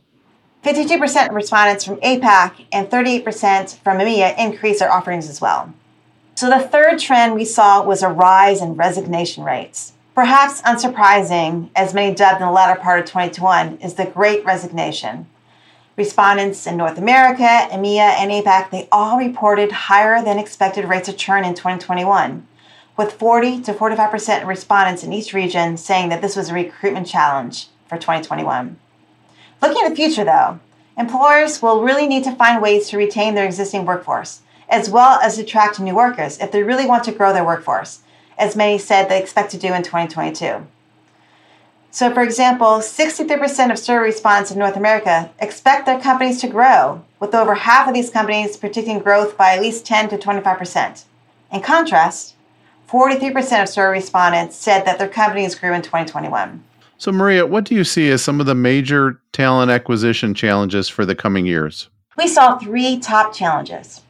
52% 0.62 1.30
of 1.30 1.34
respondents 1.34 1.82
from 1.82 1.96
APAC 2.02 2.66
and 2.72 2.90
38% 2.90 3.78
from 3.78 4.00
EMEA 4.00 4.38
increased 4.38 4.80
their 4.80 4.92
offerings 4.92 5.30
as 5.30 5.40
well. 5.40 5.72
So 6.34 6.50
the 6.50 6.60
third 6.60 6.98
trend 6.98 7.34
we 7.34 7.46
saw 7.46 7.82
was 7.82 8.02
a 8.02 8.10
rise 8.10 8.60
in 8.60 8.74
resignation 8.74 9.44
rates. 9.44 9.94
Perhaps 10.14 10.60
unsurprising, 10.60 11.70
as 11.74 11.94
many 11.94 12.14
dubbed 12.14 12.42
in 12.42 12.46
the 12.46 12.52
latter 12.52 12.78
part 12.78 13.00
of 13.00 13.06
2021, 13.06 13.78
is 13.78 13.94
the 13.94 14.04
Great 14.04 14.44
Resignation. 14.44 15.26
Respondents 15.98 16.64
in 16.68 16.76
North 16.76 16.96
America, 16.96 17.42
EMEA, 17.42 17.98
and 17.98 18.30
APAC, 18.30 18.70
they 18.70 18.86
all 18.92 19.18
reported 19.18 19.72
higher 19.72 20.22
than 20.22 20.38
expected 20.38 20.84
rates 20.84 21.08
of 21.08 21.16
churn 21.16 21.44
in 21.44 21.54
2021, 21.54 22.46
with 22.96 23.14
40 23.14 23.62
to 23.62 23.74
45% 23.74 24.42
of 24.42 24.46
respondents 24.46 25.02
in 25.02 25.12
each 25.12 25.34
region 25.34 25.76
saying 25.76 26.08
that 26.10 26.22
this 26.22 26.36
was 26.36 26.50
a 26.50 26.54
recruitment 26.54 27.08
challenge 27.08 27.66
for 27.88 27.98
2021. 27.98 28.78
Looking 29.60 29.84
at 29.84 29.88
the 29.88 29.96
future, 29.96 30.22
though, 30.22 30.60
employers 30.96 31.60
will 31.60 31.82
really 31.82 32.06
need 32.06 32.22
to 32.22 32.36
find 32.36 32.62
ways 32.62 32.88
to 32.90 32.96
retain 32.96 33.34
their 33.34 33.46
existing 33.46 33.84
workforce 33.84 34.42
as 34.68 34.88
well 34.88 35.18
as 35.20 35.36
attract 35.36 35.80
new 35.80 35.96
workers 35.96 36.38
if 36.38 36.52
they 36.52 36.62
really 36.62 36.86
want 36.86 37.02
to 37.02 37.12
grow 37.12 37.32
their 37.32 37.44
workforce, 37.44 38.02
as 38.38 38.54
many 38.54 38.78
said 38.78 39.08
they 39.08 39.20
expect 39.20 39.50
to 39.50 39.58
do 39.58 39.74
in 39.74 39.82
2022. 39.82 40.64
So, 41.90 42.12
for 42.12 42.22
example, 42.22 42.66
63% 42.66 43.70
of 43.70 43.78
survey 43.78 44.04
respondents 44.04 44.50
in 44.50 44.58
North 44.58 44.76
America 44.76 45.30
expect 45.40 45.86
their 45.86 46.00
companies 46.00 46.40
to 46.42 46.48
grow, 46.48 47.02
with 47.18 47.34
over 47.34 47.54
half 47.54 47.88
of 47.88 47.94
these 47.94 48.10
companies 48.10 48.56
predicting 48.56 48.98
growth 48.98 49.36
by 49.36 49.54
at 49.54 49.62
least 49.62 49.86
10 49.86 50.10
to 50.10 50.18
25%. 50.18 51.04
In 51.50 51.62
contrast, 51.62 52.34
43% 52.88 53.62
of 53.62 53.68
survey 53.68 53.98
respondents 53.98 54.56
said 54.56 54.84
that 54.84 54.98
their 54.98 55.08
companies 55.08 55.54
grew 55.54 55.72
in 55.72 55.82
2021. 55.82 56.62
So, 56.98 57.12
Maria, 57.12 57.46
what 57.46 57.64
do 57.64 57.74
you 57.74 57.84
see 57.84 58.10
as 58.10 58.22
some 58.22 58.40
of 58.40 58.46
the 58.46 58.54
major 58.54 59.20
talent 59.32 59.70
acquisition 59.70 60.34
challenges 60.34 60.88
for 60.88 61.06
the 61.06 61.14
coming 61.14 61.46
years? 61.46 61.88
We 62.16 62.26
saw 62.26 62.58
three 62.58 62.98
top 62.98 63.32
challenges. 63.32 64.02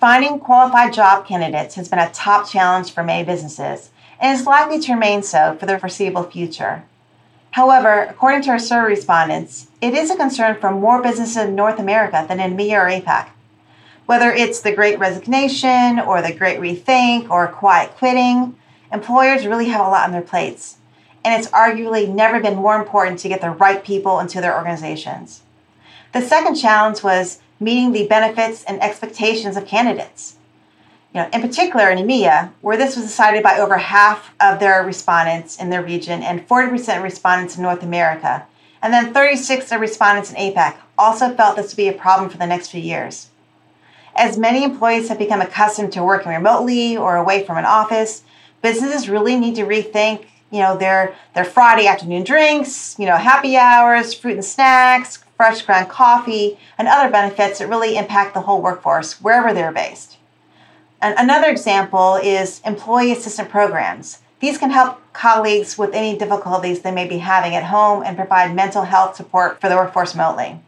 Finding 0.00 0.40
qualified 0.40 0.92
job 0.92 1.26
candidates 1.26 1.74
has 1.76 1.88
been 1.88 1.98
a 1.98 2.10
top 2.10 2.48
challenge 2.48 2.90
for 2.90 3.04
many 3.04 3.24
businesses 3.24 3.90
and 4.18 4.36
is 4.36 4.46
likely 4.46 4.80
to 4.80 4.94
remain 4.94 5.22
so 5.22 5.56
for 5.60 5.66
the 5.66 5.78
foreseeable 5.78 6.24
future. 6.24 6.84
However, 7.52 8.00
according 8.08 8.42
to 8.42 8.50
our 8.50 8.58
survey 8.58 8.88
respondents, 8.88 9.68
it 9.80 9.92
is 9.92 10.10
a 10.10 10.16
concern 10.16 10.56
for 10.58 10.70
more 10.70 11.02
businesses 11.02 11.36
in 11.36 11.54
North 11.54 11.78
America 11.78 12.24
than 12.26 12.40
in 12.40 12.56
MEA 12.56 12.76
or 12.76 12.88
APAC. 12.88 13.28
Whether 14.06 14.32
it's 14.32 14.60
the 14.60 14.72
great 14.72 14.98
resignation 14.98 16.00
or 16.00 16.22
the 16.22 16.32
great 16.32 16.60
rethink 16.60 17.28
or 17.30 17.46
quiet 17.46 17.90
quitting, 17.96 18.56
employers 18.90 19.46
really 19.46 19.68
have 19.68 19.86
a 19.86 19.88
lot 19.90 20.04
on 20.04 20.12
their 20.12 20.22
plates. 20.22 20.78
And 21.24 21.38
it's 21.38 21.52
arguably 21.52 22.12
never 22.12 22.40
been 22.40 22.56
more 22.56 22.76
important 22.76 23.18
to 23.20 23.28
get 23.28 23.42
the 23.42 23.50
right 23.50 23.84
people 23.84 24.18
into 24.18 24.40
their 24.40 24.56
organizations. 24.56 25.42
The 26.12 26.22
second 26.22 26.56
challenge 26.56 27.02
was 27.02 27.40
meeting 27.60 27.92
the 27.92 28.06
benefits 28.06 28.64
and 28.64 28.82
expectations 28.82 29.58
of 29.58 29.66
candidates. 29.66 30.36
You 31.14 31.20
know, 31.20 31.28
in 31.32 31.42
particular 31.42 31.90
in 31.90 31.98
EMEA, 31.98 32.52
where 32.62 32.78
this 32.78 32.96
was 32.96 33.04
decided 33.04 33.42
by 33.42 33.58
over 33.58 33.76
half 33.76 34.34
of 34.40 34.58
their 34.60 34.82
respondents 34.82 35.58
in 35.58 35.68
their 35.68 35.82
region 35.82 36.22
and 36.22 36.48
40% 36.48 36.96
of 36.96 37.02
respondents 37.02 37.56
in 37.56 37.62
North 37.62 37.82
America, 37.82 38.46
and 38.80 38.94
then 38.94 39.12
36 39.12 39.70
of 39.72 39.80
respondents 39.80 40.32
in 40.32 40.36
APAC 40.36 40.76
also 40.96 41.34
felt 41.34 41.56
this 41.56 41.72
would 41.72 41.76
be 41.76 41.88
a 41.88 41.92
problem 41.92 42.30
for 42.30 42.38
the 42.38 42.46
next 42.46 42.68
few 42.68 42.80
years. 42.80 43.28
As 44.16 44.38
many 44.38 44.64
employees 44.64 45.08
have 45.08 45.18
become 45.18 45.40
accustomed 45.40 45.92
to 45.92 46.02
working 46.02 46.32
remotely 46.32 46.96
or 46.96 47.16
away 47.16 47.44
from 47.44 47.58
an 47.58 47.64
office, 47.64 48.22
businesses 48.62 49.08
really 49.08 49.36
need 49.36 49.56
to 49.56 49.64
rethink, 49.64 50.24
you 50.50 50.60
know, 50.60 50.76
their 50.76 51.14
their 51.34 51.44
Friday 51.44 51.86
afternoon 51.86 52.24
drinks, 52.24 52.98
you 52.98 53.06
know, 53.06 53.16
happy 53.16 53.56
hours, 53.56 54.14
fruit 54.14 54.34
and 54.34 54.44
snacks, 54.44 55.24
fresh 55.36 55.62
ground 55.62 55.88
coffee, 55.88 56.58
and 56.78 56.88
other 56.88 57.10
benefits 57.10 57.58
that 57.58 57.68
really 57.68 57.96
impact 57.96 58.34
the 58.34 58.42
whole 58.42 58.62
workforce 58.62 59.20
wherever 59.20 59.52
they're 59.52 59.72
based. 59.72 60.18
Another 61.04 61.48
example 61.48 62.14
is 62.22 62.60
employee 62.64 63.10
assistant 63.10 63.48
programs. 63.48 64.20
These 64.38 64.56
can 64.56 64.70
help 64.70 65.00
colleagues 65.12 65.76
with 65.76 65.94
any 65.94 66.16
difficulties 66.16 66.82
they 66.82 66.92
may 66.92 67.08
be 67.08 67.18
having 67.18 67.56
at 67.56 67.64
home 67.64 68.04
and 68.04 68.16
provide 68.16 68.54
mental 68.54 68.84
health 68.84 69.16
support 69.16 69.60
for 69.60 69.68
the 69.68 69.74
workforce 69.74 70.14
remotely. 70.14 70.60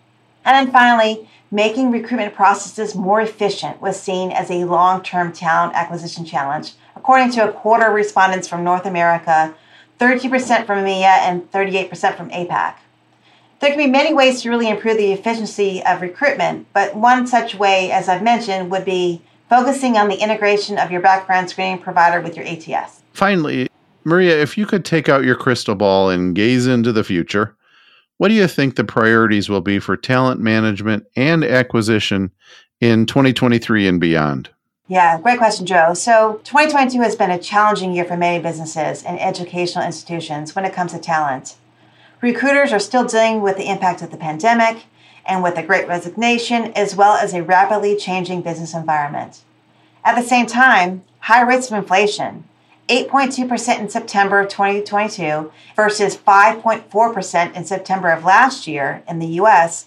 And 0.45 0.67
then 0.67 0.73
finally, 0.73 1.29
making 1.53 1.93
recruitment 1.93 2.35
processes 2.35 2.97
more 2.97 3.21
efficient 3.21 3.81
was 3.81 4.01
seen 4.01 4.33
as 4.33 4.51
a 4.51 4.65
long 4.65 5.05
term 5.05 5.33
talent 5.33 5.77
acquisition 5.77 6.25
challenge, 6.25 6.73
according 6.97 7.31
to 7.33 7.49
a 7.49 7.53
quarter 7.53 7.87
of 7.87 7.95
respondents 7.95 8.49
from 8.49 8.65
North 8.65 8.87
America, 8.87 9.55
30% 10.01 10.67
from 10.67 10.85
EMEA, 10.85 11.05
and 11.05 11.49
38% 11.53 12.17
from 12.17 12.31
APAC. 12.31 12.75
There 13.61 13.71
can 13.71 13.79
be 13.79 13.87
many 13.87 14.13
ways 14.13 14.43
to 14.43 14.51
really 14.51 14.69
improve 14.69 14.97
the 14.97 15.13
efficiency 15.13 15.81
of 15.85 16.03
recruitment, 16.03 16.67
but 16.73 16.97
one 16.97 17.29
such 17.29 17.55
way, 17.55 17.93
as 17.93 18.09
I've 18.09 18.23
mentioned, 18.23 18.73
would 18.73 18.85
be 18.85 19.23
focusing 19.55 19.97
on 19.97 20.09
the 20.09 20.17
integration 20.17 20.81
of 20.81 20.91
your 20.91 21.01
background 21.01 21.49
screening 21.49 21.79
provider 21.79 22.21
with 22.21 22.37
your 22.37 22.45
ATS. 22.45 23.03
Finally, 23.13 23.69
Maria, 24.03 24.37
if 24.43 24.59
you 24.59 24.67
could 24.67 24.85
take 24.85 25.09
out 25.09 25.23
your 25.23 25.37
crystal 25.37 25.77
ball 25.77 26.11
and 26.11 26.35
gaze 26.35 26.67
into 26.67 26.91
the 26.91 27.05
future, 27.05 27.55
what 28.17 28.29
do 28.29 28.35
you 28.35 28.49
think 28.49 28.75
the 28.75 28.83
priorities 28.83 29.49
will 29.49 29.61
be 29.61 29.79
for 29.79 29.97
talent 29.97 30.41
management 30.41 31.07
and 31.15 31.45
acquisition 31.45 32.33
in 32.81 33.07
2023 33.07 33.87
and 33.87 34.01
beyond? 34.01 34.51
Yeah, 34.89 35.21
great 35.21 35.39
question, 35.39 35.67
Joe. 35.67 35.95
So, 35.95 36.41
2022 36.43 37.01
has 37.03 37.15
been 37.15 37.31
a 37.31 37.39
challenging 37.39 37.93
year 37.93 38.05
for 38.05 38.17
many 38.17 38.43
businesses 38.43 39.05
and 39.05 39.21
educational 39.21 39.87
institutions 39.87 40.57
when 40.57 40.65
it 40.65 40.73
comes 40.73 40.93
to 40.95 40.99
talent. 40.99 41.55
Recruiters 42.21 42.73
are 42.73 42.81
still 42.81 43.05
dealing 43.05 43.41
with 43.41 43.57
the 43.57 43.71
impact 43.71 44.03
of 44.03 44.11
the 44.11 44.17
pandemic 44.17 44.87
and 45.27 45.43
with 45.43 45.55
the 45.55 45.63
great 45.63 45.89
resignation, 45.89 46.73
as 46.75 46.97
well 46.97 47.17
as 47.17 47.33
a 47.33 47.43
rapidly 47.43 47.97
changing 47.97 48.43
business 48.43 48.75
environment. 48.75 49.43
At 50.05 50.17
the 50.17 50.27
same 50.27 50.47
time, 50.47 51.03
high 51.21 51.43
rates 51.43 51.71
of 51.71 51.79
inflation, 51.79 52.45
8.2% 52.89 53.79
in 53.79 53.89
September 53.89 54.41
of 54.41 54.49
2022 54.51 55.51
versus 55.75 56.17
5.4% 56.17 57.57
in 57.57 57.65
September 57.65 58.11
of 58.11 58.25
last 58.25 58.67
year 58.67 59.03
in 59.09 59.19
the 59.19 59.39
US, 59.41 59.87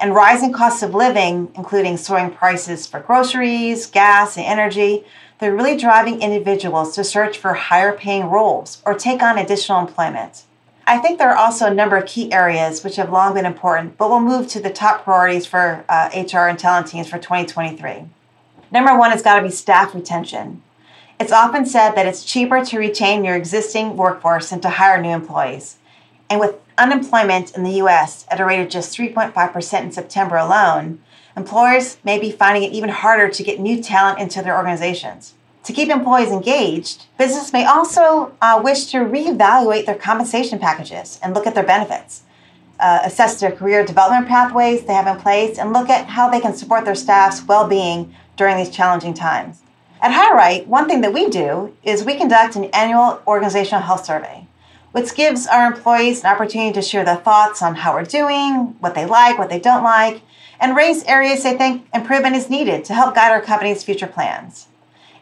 and 0.00 0.14
rising 0.14 0.52
costs 0.52 0.82
of 0.82 0.94
living, 0.94 1.52
including 1.56 1.96
soaring 1.96 2.30
prices 2.30 2.86
for 2.86 3.00
groceries, 3.00 3.86
gas, 3.86 4.38
and 4.38 4.46
energy, 4.46 5.04
they're 5.38 5.54
really 5.54 5.76
driving 5.76 6.22
individuals 6.22 6.94
to 6.94 7.04
search 7.04 7.38
for 7.38 7.54
higher 7.54 7.92
paying 7.92 8.30
roles 8.30 8.82
or 8.86 8.94
take 8.94 9.22
on 9.22 9.38
additional 9.38 9.80
employment. 9.80 10.44
I 10.88 10.96
think 10.96 11.18
there 11.18 11.28
are 11.28 11.36
also 11.36 11.66
a 11.66 11.74
number 11.74 11.98
of 11.98 12.06
key 12.06 12.32
areas 12.32 12.82
which 12.82 12.96
have 12.96 13.12
long 13.12 13.34
been 13.34 13.44
important, 13.44 13.98
but 13.98 14.08
we'll 14.08 14.20
move 14.20 14.48
to 14.48 14.58
the 14.58 14.70
top 14.70 15.04
priorities 15.04 15.44
for 15.44 15.84
uh, 15.86 16.08
HR 16.14 16.48
and 16.48 16.58
talent 16.58 16.86
teams 16.86 17.10
for 17.10 17.18
2023. 17.18 18.06
Number 18.72 18.96
one 18.96 19.10
has 19.10 19.20
got 19.20 19.36
to 19.36 19.42
be 19.42 19.50
staff 19.50 19.94
retention. 19.94 20.62
It's 21.20 21.30
often 21.30 21.66
said 21.66 21.92
that 21.92 22.06
it's 22.06 22.24
cheaper 22.24 22.64
to 22.64 22.78
retain 22.78 23.22
your 23.22 23.36
existing 23.36 23.98
workforce 23.98 24.48
than 24.48 24.62
to 24.62 24.70
hire 24.70 24.98
new 24.98 25.10
employees. 25.10 25.76
And 26.30 26.40
with 26.40 26.54
unemployment 26.78 27.54
in 27.54 27.64
the 27.64 27.82
US 27.82 28.24
at 28.30 28.40
a 28.40 28.46
rate 28.46 28.62
of 28.62 28.70
just 28.70 28.96
3.5% 28.96 29.82
in 29.82 29.92
September 29.92 30.36
alone, 30.36 31.02
employers 31.36 31.98
may 32.02 32.18
be 32.18 32.32
finding 32.32 32.62
it 32.62 32.72
even 32.72 32.88
harder 32.88 33.28
to 33.28 33.42
get 33.42 33.60
new 33.60 33.82
talent 33.82 34.20
into 34.20 34.40
their 34.40 34.56
organizations. 34.56 35.34
To 35.64 35.72
keep 35.72 35.90
employees 35.90 36.30
engaged, 36.30 37.06
business 37.18 37.52
may 37.52 37.66
also 37.66 38.32
uh, 38.40 38.60
wish 38.62 38.86
to 38.86 38.98
reevaluate 38.98 39.86
their 39.86 39.94
compensation 39.94 40.58
packages 40.58 41.18
and 41.22 41.34
look 41.34 41.46
at 41.46 41.54
their 41.54 41.64
benefits, 41.64 42.22
uh, 42.80 43.00
assess 43.04 43.38
their 43.38 43.52
career 43.52 43.84
development 43.84 44.28
pathways 44.28 44.84
they 44.84 44.94
have 44.94 45.06
in 45.06 45.20
place, 45.20 45.58
and 45.58 45.72
look 45.72 45.90
at 45.90 46.06
how 46.06 46.30
they 46.30 46.40
can 46.40 46.54
support 46.54 46.84
their 46.84 46.94
staff's 46.94 47.42
well 47.42 47.68
being 47.68 48.14
during 48.36 48.56
these 48.56 48.70
challenging 48.70 49.12
times. 49.12 49.62
At 50.00 50.12
HireRight, 50.12 50.68
one 50.68 50.88
thing 50.88 51.00
that 51.00 51.12
we 51.12 51.28
do 51.28 51.76
is 51.82 52.04
we 52.04 52.16
conduct 52.16 52.54
an 52.54 52.66
annual 52.66 53.20
organizational 53.26 53.82
health 53.82 54.06
survey, 54.06 54.46
which 54.92 55.14
gives 55.14 55.46
our 55.46 55.66
employees 55.66 56.22
an 56.22 56.30
opportunity 56.30 56.72
to 56.72 56.82
share 56.82 57.04
their 57.04 57.16
thoughts 57.16 57.62
on 57.62 57.74
how 57.74 57.94
we're 57.94 58.04
doing, 58.04 58.76
what 58.78 58.94
they 58.94 59.04
like, 59.04 59.38
what 59.38 59.50
they 59.50 59.58
don't 59.58 59.82
like, 59.82 60.22
and 60.60 60.76
raise 60.76 61.04
areas 61.04 61.42
they 61.42 61.56
think 61.56 61.86
improvement 61.92 62.36
is 62.36 62.48
needed 62.48 62.84
to 62.84 62.94
help 62.94 63.14
guide 63.14 63.32
our 63.32 63.42
company's 63.42 63.82
future 63.82 64.06
plans. 64.06 64.68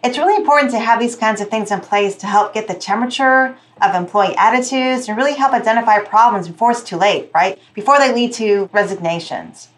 It's 0.04 0.18
really 0.18 0.36
important 0.36 0.70
to 0.72 0.78
have 0.78 1.00
these 1.00 1.16
kinds 1.16 1.40
of 1.40 1.48
things 1.48 1.70
in 1.70 1.80
place 1.80 2.16
to 2.16 2.26
help 2.26 2.54
get 2.54 2.68
the 2.68 2.74
temperature 2.74 3.56
of 3.80 3.94
employee 3.94 4.36
attitudes 4.36 5.08
and 5.08 5.16
really 5.16 5.34
help 5.34 5.52
identify 5.52 5.98
problems 5.98 6.48
before 6.48 6.70
it's 6.70 6.82
too 6.82 6.96
late, 6.96 7.30
right? 7.34 7.58
Before 7.74 7.98
they 7.98 8.14
lead 8.14 8.32
to 8.34 8.70
resignations. 8.72 9.68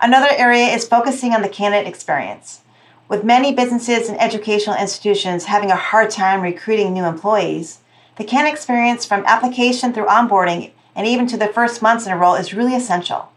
Another 0.00 0.28
area 0.30 0.66
is 0.66 0.86
focusing 0.86 1.32
on 1.32 1.42
the 1.42 1.48
candidate 1.48 1.88
experience. 1.88 2.60
With 3.08 3.24
many 3.24 3.54
businesses 3.54 4.08
and 4.08 4.20
educational 4.20 4.76
institutions 4.76 5.46
having 5.46 5.70
a 5.70 5.76
hard 5.76 6.10
time 6.10 6.42
recruiting 6.42 6.92
new 6.92 7.04
employees, 7.04 7.78
the 8.16 8.24
candidate 8.24 8.54
experience 8.54 9.04
from 9.04 9.24
application 9.26 9.92
through 9.92 10.06
onboarding 10.06 10.72
and 10.94 11.06
even 11.06 11.26
to 11.28 11.36
the 11.36 11.48
first 11.48 11.80
months 11.80 12.06
in 12.06 12.12
a 12.12 12.18
role 12.18 12.34
is 12.34 12.52
really 12.52 12.74
essential. 12.74 13.30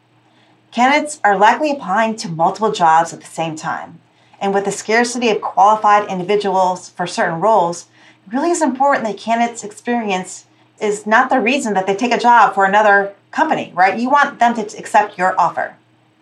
Candidates 0.71 1.19
are 1.23 1.37
likely 1.37 1.71
applying 1.71 2.15
to 2.17 2.29
multiple 2.29 2.71
jobs 2.71 3.13
at 3.13 3.21
the 3.21 3.27
same 3.27 3.55
time. 3.55 3.99
And 4.41 4.53
with 4.53 4.65
the 4.65 4.71
scarcity 4.71 5.29
of 5.29 5.39
qualified 5.39 6.09
individuals 6.09 6.89
for 6.89 7.05
certain 7.05 7.39
roles, 7.39 7.85
it 8.25 8.33
really 8.33 8.49
is 8.49 8.61
important 8.61 9.05
that 9.05 9.17
candidates' 9.17 9.63
experience 9.63 10.45
is 10.81 11.05
not 11.05 11.29
the 11.29 11.39
reason 11.39 11.75
that 11.75 11.85
they 11.85 11.95
take 11.95 12.11
a 12.11 12.17
job 12.17 12.55
for 12.55 12.65
another 12.65 13.13
company, 13.29 13.71
right? 13.75 13.99
You 13.99 14.09
want 14.09 14.39
them 14.39 14.55
to 14.55 14.77
accept 14.77 15.17
your 15.17 15.39
offer. 15.39 15.75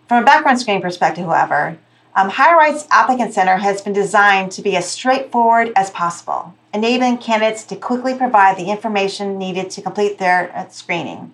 From 0.06 0.22
a 0.22 0.26
background 0.26 0.60
screening 0.60 0.82
perspective, 0.82 1.24
however, 1.24 1.78
um, 2.14 2.30
HireRight's 2.30 2.86
Applicant 2.90 3.32
Center 3.32 3.56
has 3.56 3.80
been 3.80 3.92
designed 3.92 4.52
to 4.52 4.62
be 4.62 4.76
as 4.76 4.90
straightforward 4.90 5.72
as 5.74 5.90
possible, 5.90 6.54
enabling 6.74 7.18
candidates 7.18 7.64
to 7.64 7.76
quickly 7.76 8.14
provide 8.14 8.56
the 8.56 8.70
information 8.70 9.38
needed 9.38 9.70
to 9.70 9.82
complete 9.82 10.18
their 10.18 10.54
uh, 10.54 10.68
screening. 10.68 11.32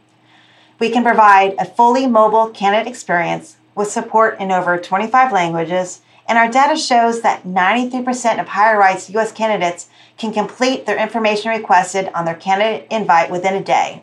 We 0.78 0.90
can 0.90 1.02
provide 1.02 1.54
a 1.58 1.64
fully 1.64 2.06
mobile 2.06 2.50
candidate 2.50 2.86
experience 2.86 3.56
with 3.74 3.90
support 3.90 4.38
in 4.38 4.52
over 4.52 4.78
25 4.78 5.32
languages, 5.32 6.02
and 6.28 6.38
our 6.38 6.50
data 6.50 6.76
shows 6.76 7.22
that 7.22 7.44
93% 7.44 8.40
of 8.40 8.46
HireRight's 8.46 9.10
U.S. 9.10 9.32
candidates 9.32 9.88
can 10.18 10.32
complete 10.32 10.86
their 10.86 10.98
information 10.98 11.50
requested 11.50 12.10
on 12.14 12.24
their 12.24 12.34
candidate 12.34 12.86
invite 12.90 13.30
within 13.30 13.54
a 13.54 13.62
day. 13.62 14.02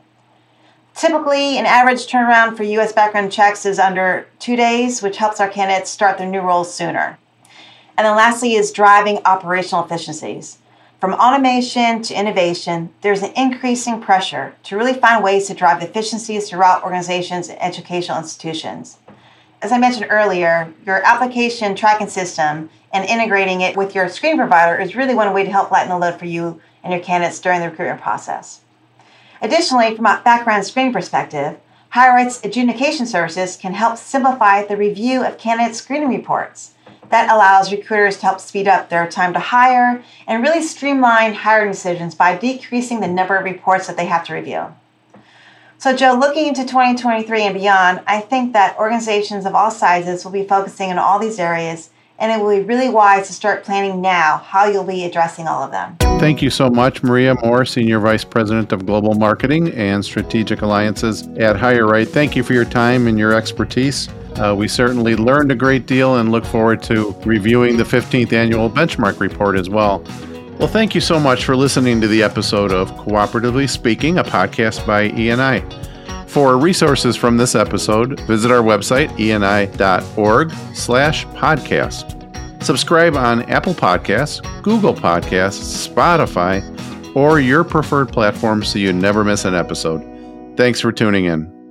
Typically, 0.95 1.57
an 1.57 1.65
average 1.65 2.07
turnaround 2.07 2.55
for 2.55 2.63
U.S. 2.63 2.93
background 2.93 3.31
checks 3.31 3.65
is 3.65 3.79
under 3.79 4.27
two 4.39 4.55
days, 4.55 5.01
which 5.01 5.17
helps 5.17 5.39
our 5.41 5.49
candidates 5.49 5.89
start 5.89 6.17
their 6.17 6.29
new 6.29 6.39
roles 6.39 6.73
sooner. 6.73 7.17
And 7.97 8.05
then 8.05 8.15
lastly 8.15 8.53
is 8.53 8.71
driving 8.71 9.19
operational 9.25 9.83
efficiencies. 9.83 10.59
From 10.99 11.15
automation 11.15 12.01
to 12.03 12.17
innovation, 12.17 12.93
there's 13.01 13.23
an 13.23 13.33
increasing 13.35 14.01
pressure 14.01 14.55
to 14.63 14.77
really 14.77 14.93
find 14.93 15.21
ways 15.21 15.47
to 15.47 15.53
drive 15.53 15.81
efficiencies 15.81 16.49
throughout 16.49 16.83
organizations 16.83 17.49
and 17.49 17.61
educational 17.61 18.19
institutions. 18.19 18.99
As 19.63 19.71
I 19.71 19.77
mentioned 19.77 20.07
earlier, 20.09 20.73
your 20.85 21.01
application 21.05 21.73
tracking 21.73 22.09
system 22.09 22.69
and 22.91 23.05
integrating 23.05 23.61
it 23.61 23.77
with 23.77 23.95
your 23.95 24.09
screen 24.09 24.35
provider 24.35 24.77
is 24.77 24.93
really 24.93 25.15
one 25.15 25.33
way 25.33 25.45
to 25.45 25.51
help 25.51 25.71
lighten 25.71 25.87
the 25.87 25.97
load 25.97 26.19
for 26.19 26.25
you 26.25 26.59
and 26.83 26.91
your 26.91 27.01
candidates 27.01 27.39
during 27.39 27.61
the 27.61 27.69
recruitment 27.69 28.01
process. 28.01 28.59
Additionally, 29.41 29.95
from 29.95 30.05
a 30.05 30.21
background 30.25 30.65
screening 30.65 30.91
perspective, 30.91 31.57
HireRight's 31.93 32.43
adjudication 32.43 33.05
services 33.05 33.55
can 33.55 33.73
help 33.73 33.97
simplify 33.97 34.65
the 34.65 34.75
review 34.75 35.23
of 35.23 35.37
candidate 35.37 35.77
screening 35.77 36.09
reports. 36.09 36.73
That 37.09 37.31
allows 37.31 37.71
recruiters 37.71 38.17
to 38.17 38.25
help 38.25 38.41
speed 38.41 38.67
up 38.67 38.89
their 38.89 39.09
time 39.09 39.31
to 39.31 39.39
hire 39.39 40.03
and 40.27 40.43
really 40.43 40.61
streamline 40.61 41.35
hiring 41.35 41.71
decisions 41.71 42.15
by 42.15 42.35
decreasing 42.35 42.99
the 42.99 43.07
number 43.07 43.37
of 43.37 43.45
reports 43.45 43.87
that 43.87 43.95
they 43.95 44.07
have 44.07 44.25
to 44.25 44.33
review. 44.33 44.75
So, 45.83 45.93
Joe, 45.93 46.13
looking 46.17 46.47
into 46.47 46.61
2023 46.61 47.41
and 47.41 47.53
beyond, 47.53 47.99
I 48.07 48.21
think 48.21 48.53
that 48.53 48.77
organizations 48.77 49.45
of 49.45 49.53
all 49.53 49.69
sizes 49.69 50.23
will 50.23 50.31
be 50.31 50.45
focusing 50.45 50.89
on 50.89 50.97
all 50.97 51.19
these 51.19 51.39
areas 51.39 51.89
and 52.17 52.31
it 52.31 52.41
will 52.41 52.57
be 52.57 52.63
really 52.63 52.87
wise 52.87 53.27
to 53.27 53.33
start 53.33 53.65
planning 53.65 53.99
now 53.99 54.37
how 54.37 54.63
you'll 54.63 54.85
be 54.85 55.03
addressing 55.03 55.45
all 55.45 55.61
of 55.61 55.71
them. 55.71 55.97
Thank 56.21 56.41
you 56.41 56.49
so 56.49 56.69
much, 56.69 57.03
Maria 57.03 57.35
Moore, 57.43 57.65
Senior 57.65 57.99
Vice 57.99 58.23
President 58.23 58.71
of 58.71 58.85
Global 58.85 59.15
Marketing 59.15 59.73
and 59.73 60.05
Strategic 60.05 60.61
Alliances 60.61 61.23
at 61.35 61.57
HireRight. 61.57 62.07
Thank 62.07 62.37
you 62.37 62.43
for 62.43 62.53
your 62.53 62.63
time 62.63 63.07
and 63.07 63.19
your 63.19 63.33
expertise. 63.33 64.07
Uh, 64.37 64.55
we 64.57 64.69
certainly 64.69 65.17
learned 65.17 65.51
a 65.51 65.55
great 65.55 65.85
deal 65.85 66.15
and 66.15 66.31
look 66.31 66.45
forward 66.45 66.81
to 66.83 67.13
reviewing 67.25 67.75
the 67.75 67.83
15th 67.83 68.31
annual 68.31 68.69
benchmark 68.69 69.19
report 69.19 69.57
as 69.57 69.69
well. 69.69 70.01
Well, 70.59 70.67
thank 70.67 70.95
you 70.95 71.01
so 71.01 71.19
much 71.19 71.45
for 71.45 71.55
listening 71.55 71.99
to 72.01 72.07
the 72.07 72.23
episode 72.23 72.71
of 72.71 72.91
Cooperatively 72.91 73.69
Speaking, 73.69 74.19
a 74.19 74.23
podcast 74.23 74.85
by 74.85 75.05
E&I. 75.17 75.61
For 76.27 76.57
resources 76.57 77.15
from 77.15 77.37
this 77.37 77.53
episode, 77.53 78.19
visit 78.21 78.49
our 78.49 78.63
website, 78.63 79.09
eandi.org 79.17 80.51
slash 80.73 81.25
podcast. 81.27 82.63
Subscribe 82.63 83.15
on 83.15 83.43
Apple 83.43 83.73
Podcasts, 83.73 84.41
Google 84.63 84.93
Podcasts, 84.93 85.87
Spotify, 85.87 86.63
or 87.15 87.39
your 87.39 87.63
preferred 87.63 88.09
platform 88.11 88.63
so 88.63 88.79
you 88.79 88.93
never 88.93 89.23
miss 89.23 89.45
an 89.45 89.53
episode. 89.53 90.01
Thanks 90.55 90.79
for 90.79 90.91
tuning 90.91 91.25
in. 91.25 91.62